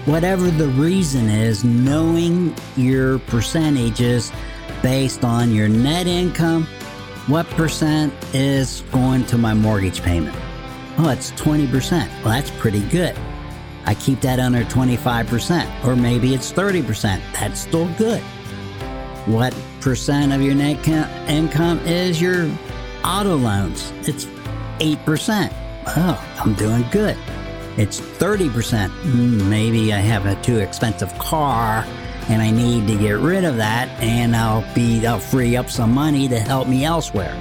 Whatever 0.07 0.51
the 0.51 0.69
reason 0.69 1.29
is, 1.29 1.65
knowing 1.65 2.57
your 2.79 3.19
percentages 3.19 4.33
based 4.83 5.23
on 5.23 5.55
your 5.55 5.69
net 5.69 6.07
income, 6.07 6.65
what 7.27 7.45
percent 7.51 8.11
is 8.33 8.81
going 8.91 9.27
to 9.27 9.37
my 9.37 9.53
mortgage 9.53 10.01
payment? 10.01 10.35
Oh, 10.97 11.11
it's 11.11 11.33
20%. 11.33 12.09
Well, 12.25 12.33
that's 12.33 12.51
pretty 12.53 12.81
good. 12.89 13.15
I 13.85 13.95
keep 13.95 14.23
that 14.23 14.41
under 14.41 14.65
25%, 14.65 15.85
or 15.85 15.95
maybe 15.95 16.33
it's 16.33 16.51
30%. 16.51 17.21
That's 17.35 17.61
still 17.61 17.89
good. 17.99 18.23
What 19.27 19.55
percent 19.81 20.33
of 20.33 20.41
your 20.41 20.55
net 20.55 20.87
income 21.29 21.79
is 21.81 22.21
your 22.21 22.51
auto 23.05 23.37
loans? 23.37 23.93
It's 24.09 24.25
8%. 24.79 25.53
Oh, 25.87 26.37
I'm 26.39 26.55
doing 26.55 26.85
good. 26.91 27.17
It's 27.77 28.01
30%. 28.01 28.89
Hmm, 28.89 29.51
maybe 29.51 29.93
I 29.93 29.99
have 29.99 30.27
a 30.27 30.41
too 30.43 30.59
expensive 30.59 31.17
car 31.19 31.85
and 32.29 32.41
I 32.41 32.51
need 32.51 32.87
to 32.87 32.97
get 32.97 33.19
rid 33.19 33.45
of 33.45 33.57
that 33.57 33.89
and 34.01 34.35
I'll 34.35 34.65
be 34.75 35.07
I'll 35.07 35.19
free 35.19 35.57
up 35.57 35.69
some 35.69 35.93
money 35.93 36.29
to 36.29 36.39
help 36.39 36.69
me 36.69 36.85
elsewhere. 36.85 37.37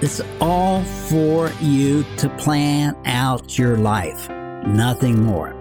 It's 0.00 0.20
all 0.40 0.84
for 0.84 1.50
you 1.60 2.04
to 2.18 2.28
plan 2.30 2.96
out 3.04 3.58
your 3.58 3.76
life, 3.78 4.28
nothing 4.64 5.22
more. 5.22 5.57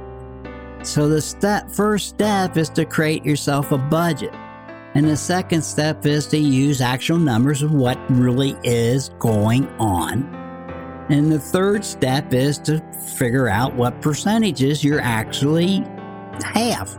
So 0.87 1.09
the 1.09 1.21
step, 1.21 1.69
first 1.69 2.07
step 2.07 2.55
is 2.55 2.69
to 2.69 2.85
create 2.85 3.25
yourself 3.25 3.73
a 3.73 3.77
budget. 3.77 4.33
And 4.95 5.05
the 5.05 5.17
second 5.17 5.61
step 5.61 6.05
is 6.05 6.27
to 6.27 6.37
use 6.37 6.79
actual 6.79 7.17
numbers 7.17 7.61
of 7.61 7.73
what 7.73 7.99
really 8.09 8.55
is 8.63 9.09
going 9.19 9.67
on. 9.79 10.23
And 11.09 11.29
the 11.29 11.39
third 11.39 11.83
step 11.83 12.33
is 12.33 12.57
to 12.59 12.79
figure 13.17 13.49
out 13.49 13.75
what 13.75 14.01
percentages 14.01 14.81
you're 14.81 15.01
actually 15.01 15.83
have. 16.45 16.97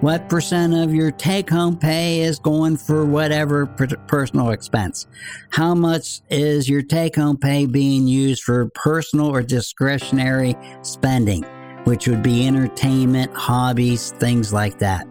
What 0.00 0.30
percent 0.30 0.72
of 0.72 0.94
your 0.94 1.10
take 1.10 1.50
home 1.50 1.76
pay 1.76 2.22
is 2.22 2.38
going 2.38 2.78
for 2.78 3.04
whatever 3.04 3.66
personal 3.66 4.50
expense? 4.50 5.06
How 5.50 5.74
much 5.74 6.22
is 6.30 6.70
your 6.70 6.80
take 6.80 7.16
home 7.16 7.36
pay 7.36 7.66
being 7.66 8.08
used 8.08 8.42
for 8.42 8.70
personal 8.70 9.26
or 9.26 9.42
discretionary 9.42 10.56
spending, 10.80 11.44
which 11.84 12.08
would 12.08 12.22
be 12.22 12.46
entertainment, 12.46 13.32
hobbies, 13.34 14.12
things 14.12 14.52
like 14.52 14.78
that? 14.78 15.06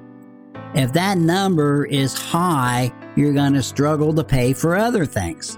If 0.75 0.93
that 0.93 1.17
number 1.17 1.86
is 1.86 2.13
high, 2.13 2.93
you're 3.15 3.34
going 3.34 3.53
to 3.53 3.63
struggle 3.63 4.13
to 4.13 4.23
pay 4.23 4.53
for 4.53 4.75
other 4.75 5.05
things. 5.05 5.58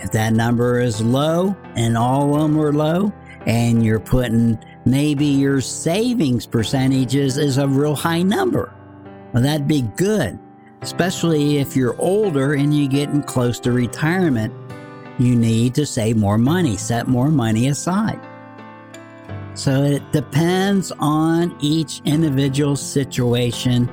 If 0.00 0.10
that 0.12 0.32
number 0.32 0.80
is 0.80 1.00
low 1.00 1.56
and 1.76 1.96
all 1.96 2.34
of 2.34 2.42
them 2.42 2.58
are 2.58 2.72
low, 2.72 3.12
and 3.46 3.84
you're 3.84 4.00
putting 4.00 4.58
maybe 4.84 5.26
your 5.26 5.60
savings 5.60 6.46
percentages 6.46 7.38
is 7.38 7.58
a 7.58 7.66
real 7.66 7.94
high 7.94 8.22
number. 8.22 8.74
Well, 9.32 9.42
that'd 9.42 9.68
be 9.68 9.82
good, 9.96 10.38
especially 10.80 11.58
if 11.58 11.76
you're 11.76 12.00
older 12.00 12.54
and 12.54 12.76
you're 12.76 12.88
getting 12.88 13.22
close 13.22 13.58
to 13.60 13.72
retirement. 13.72 14.52
You 15.18 15.36
need 15.36 15.74
to 15.74 15.86
save 15.86 16.16
more 16.16 16.38
money, 16.38 16.76
set 16.76 17.06
more 17.06 17.30
money 17.30 17.68
aside. 17.68 18.20
So 19.54 19.82
it 19.82 20.12
depends 20.12 20.92
on 20.98 21.56
each 21.60 22.00
individual 22.04 22.74
situation, 22.74 23.88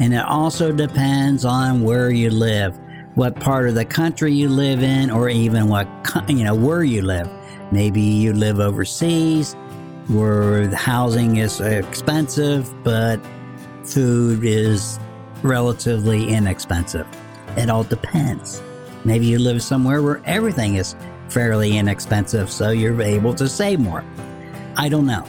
and 0.00 0.14
it 0.14 0.24
also 0.24 0.72
depends 0.72 1.44
on 1.44 1.82
where 1.82 2.10
you 2.10 2.30
live, 2.30 2.78
what 3.14 3.38
part 3.38 3.68
of 3.68 3.74
the 3.74 3.84
country 3.84 4.32
you 4.32 4.48
live 4.48 4.82
in, 4.82 5.10
or 5.10 5.28
even 5.28 5.68
what 5.68 5.86
you 6.28 6.44
know 6.44 6.54
where 6.54 6.82
you 6.82 7.02
live. 7.02 7.28
Maybe 7.70 8.00
you 8.00 8.32
live 8.32 8.58
overseas 8.58 9.54
where 10.08 10.74
housing 10.74 11.36
is 11.36 11.60
expensive, 11.60 12.72
but 12.82 13.20
food 13.84 14.44
is 14.44 14.98
relatively 15.42 16.28
inexpensive. 16.28 17.06
It 17.56 17.68
all 17.68 17.84
depends. 17.84 18.62
Maybe 19.04 19.26
you 19.26 19.38
live 19.38 19.62
somewhere 19.62 20.02
where 20.02 20.22
everything 20.24 20.76
is 20.76 20.96
fairly 21.28 21.76
inexpensive, 21.76 22.50
so 22.50 22.70
you're 22.70 23.00
able 23.02 23.34
to 23.34 23.48
save 23.48 23.80
more. 23.80 24.04
I 24.76 24.88
don't 24.88 25.06
know. 25.06 25.26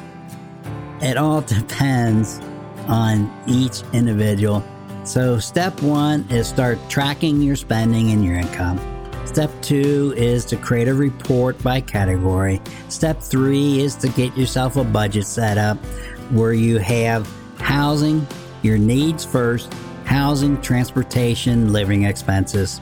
It 1.01 1.17
all 1.17 1.41
depends 1.59 2.39
on 2.87 3.31
each 3.47 3.81
individual. 3.93 4.63
So, 5.03 5.37
step 5.37 5.81
one 5.81 6.25
is 6.29 6.47
start 6.47 6.79
tracking 6.89 7.41
your 7.41 7.57
spending 7.57 8.11
and 8.11 8.23
your 8.23 8.35
income. 8.35 8.79
Step 9.25 9.51
two 9.61 10.13
is 10.15 10.45
to 10.45 10.57
create 10.57 10.87
a 10.87 10.93
report 10.93 11.61
by 11.63 11.81
category. 11.81 12.61
Step 12.87 13.19
three 13.19 13.81
is 13.81 13.95
to 13.95 14.09
get 14.09 14.35
yourself 14.37 14.77
a 14.77 14.83
budget 14.83 15.25
set 15.25 15.57
up 15.57 15.77
where 16.31 16.53
you 16.53 16.77
have 16.77 17.29
housing, 17.57 18.25
your 18.61 18.77
needs 18.77 19.25
first, 19.25 19.73
housing, 20.05 20.61
transportation, 20.61 21.73
living 21.73 22.03
expenses. 22.03 22.79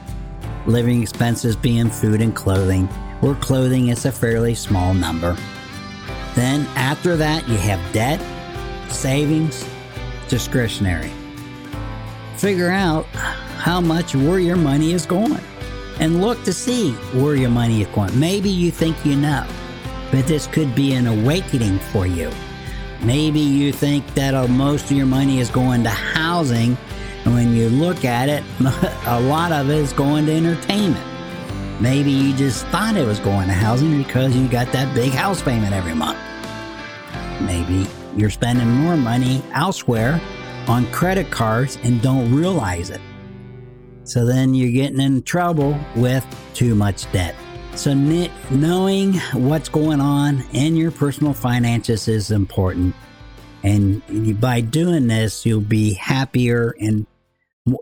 Living 0.66 1.02
expenses 1.02 1.56
being 1.56 1.90
food 1.90 2.20
and 2.20 2.36
clothing, 2.36 2.86
where 3.20 3.34
clothing 3.36 3.88
is 3.88 4.04
a 4.04 4.12
fairly 4.12 4.54
small 4.54 4.94
number. 4.94 5.36
Then, 6.34 6.66
after 6.76 7.16
that, 7.16 7.46
you 7.48 7.56
have 7.56 7.92
debt, 7.92 8.20
savings, 8.90 9.68
discretionary. 10.28 11.12
Figure 12.36 12.70
out 12.70 13.04
how 13.58 13.80
much 13.80 14.14
where 14.14 14.38
your 14.38 14.56
money 14.56 14.92
is 14.92 15.06
going 15.06 15.40
and 16.00 16.22
look 16.22 16.42
to 16.44 16.52
see 16.52 16.92
where 17.12 17.36
your 17.36 17.50
money 17.50 17.82
is 17.82 17.88
going. 17.88 18.18
Maybe 18.18 18.50
you 18.50 18.70
think 18.70 19.04
you 19.04 19.14
know, 19.14 19.46
but 20.10 20.26
this 20.26 20.46
could 20.46 20.74
be 20.74 20.94
an 20.94 21.06
awakening 21.06 21.78
for 21.78 22.06
you. 22.06 22.30
Maybe 23.02 23.40
you 23.40 23.72
think 23.72 24.06
that 24.14 24.34
uh, 24.34 24.48
most 24.48 24.90
of 24.90 24.96
your 24.96 25.06
money 25.06 25.38
is 25.38 25.50
going 25.50 25.82
to 25.82 25.90
housing, 25.90 26.76
and 27.24 27.34
when 27.34 27.54
you 27.54 27.68
look 27.68 28.04
at 28.04 28.28
it, 28.28 28.42
a 29.06 29.20
lot 29.20 29.52
of 29.52 29.68
it 29.70 29.76
is 29.76 29.92
going 29.92 30.26
to 30.26 30.32
entertainment. 30.32 31.11
Maybe 31.82 32.12
you 32.12 32.32
just 32.36 32.64
thought 32.66 32.96
it 32.96 33.04
was 33.04 33.18
going 33.18 33.48
to 33.48 33.54
housing 33.54 34.00
because 34.00 34.36
you 34.36 34.46
got 34.46 34.70
that 34.70 34.94
big 34.94 35.10
house 35.10 35.42
payment 35.42 35.72
every 35.72 35.94
month. 35.94 36.16
Maybe 37.40 37.88
you're 38.16 38.30
spending 38.30 38.70
more 38.70 38.96
money 38.96 39.42
elsewhere 39.52 40.20
on 40.68 40.86
credit 40.92 41.28
cards 41.32 41.78
and 41.82 42.00
don't 42.00 42.32
realize 42.32 42.90
it. 42.90 43.00
So 44.04 44.24
then 44.24 44.54
you're 44.54 44.70
getting 44.70 45.00
in 45.00 45.24
trouble 45.24 45.76
with 45.96 46.24
too 46.54 46.76
much 46.76 47.10
debt. 47.10 47.34
So, 47.74 47.94
knowing 47.94 49.14
what's 49.32 49.68
going 49.68 50.00
on 50.00 50.44
in 50.52 50.76
your 50.76 50.92
personal 50.92 51.32
finances 51.34 52.06
is 52.06 52.30
important. 52.30 52.94
And 53.64 54.40
by 54.40 54.60
doing 54.60 55.08
this, 55.08 55.44
you'll 55.44 55.62
be 55.62 55.94
happier 55.94 56.76
and 56.78 57.06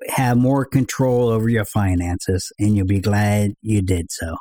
have 0.08 0.36
more 0.36 0.64
control 0.64 1.28
over 1.28 1.48
your 1.48 1.64
finances, 1.64 2.52
and 2.58 2.76
you'll 2.76 2.86
be 2.86 3.00
glad 3.00 3.54
you 3.62 3.82
did 3.82 4.10
so. 4.10 4.36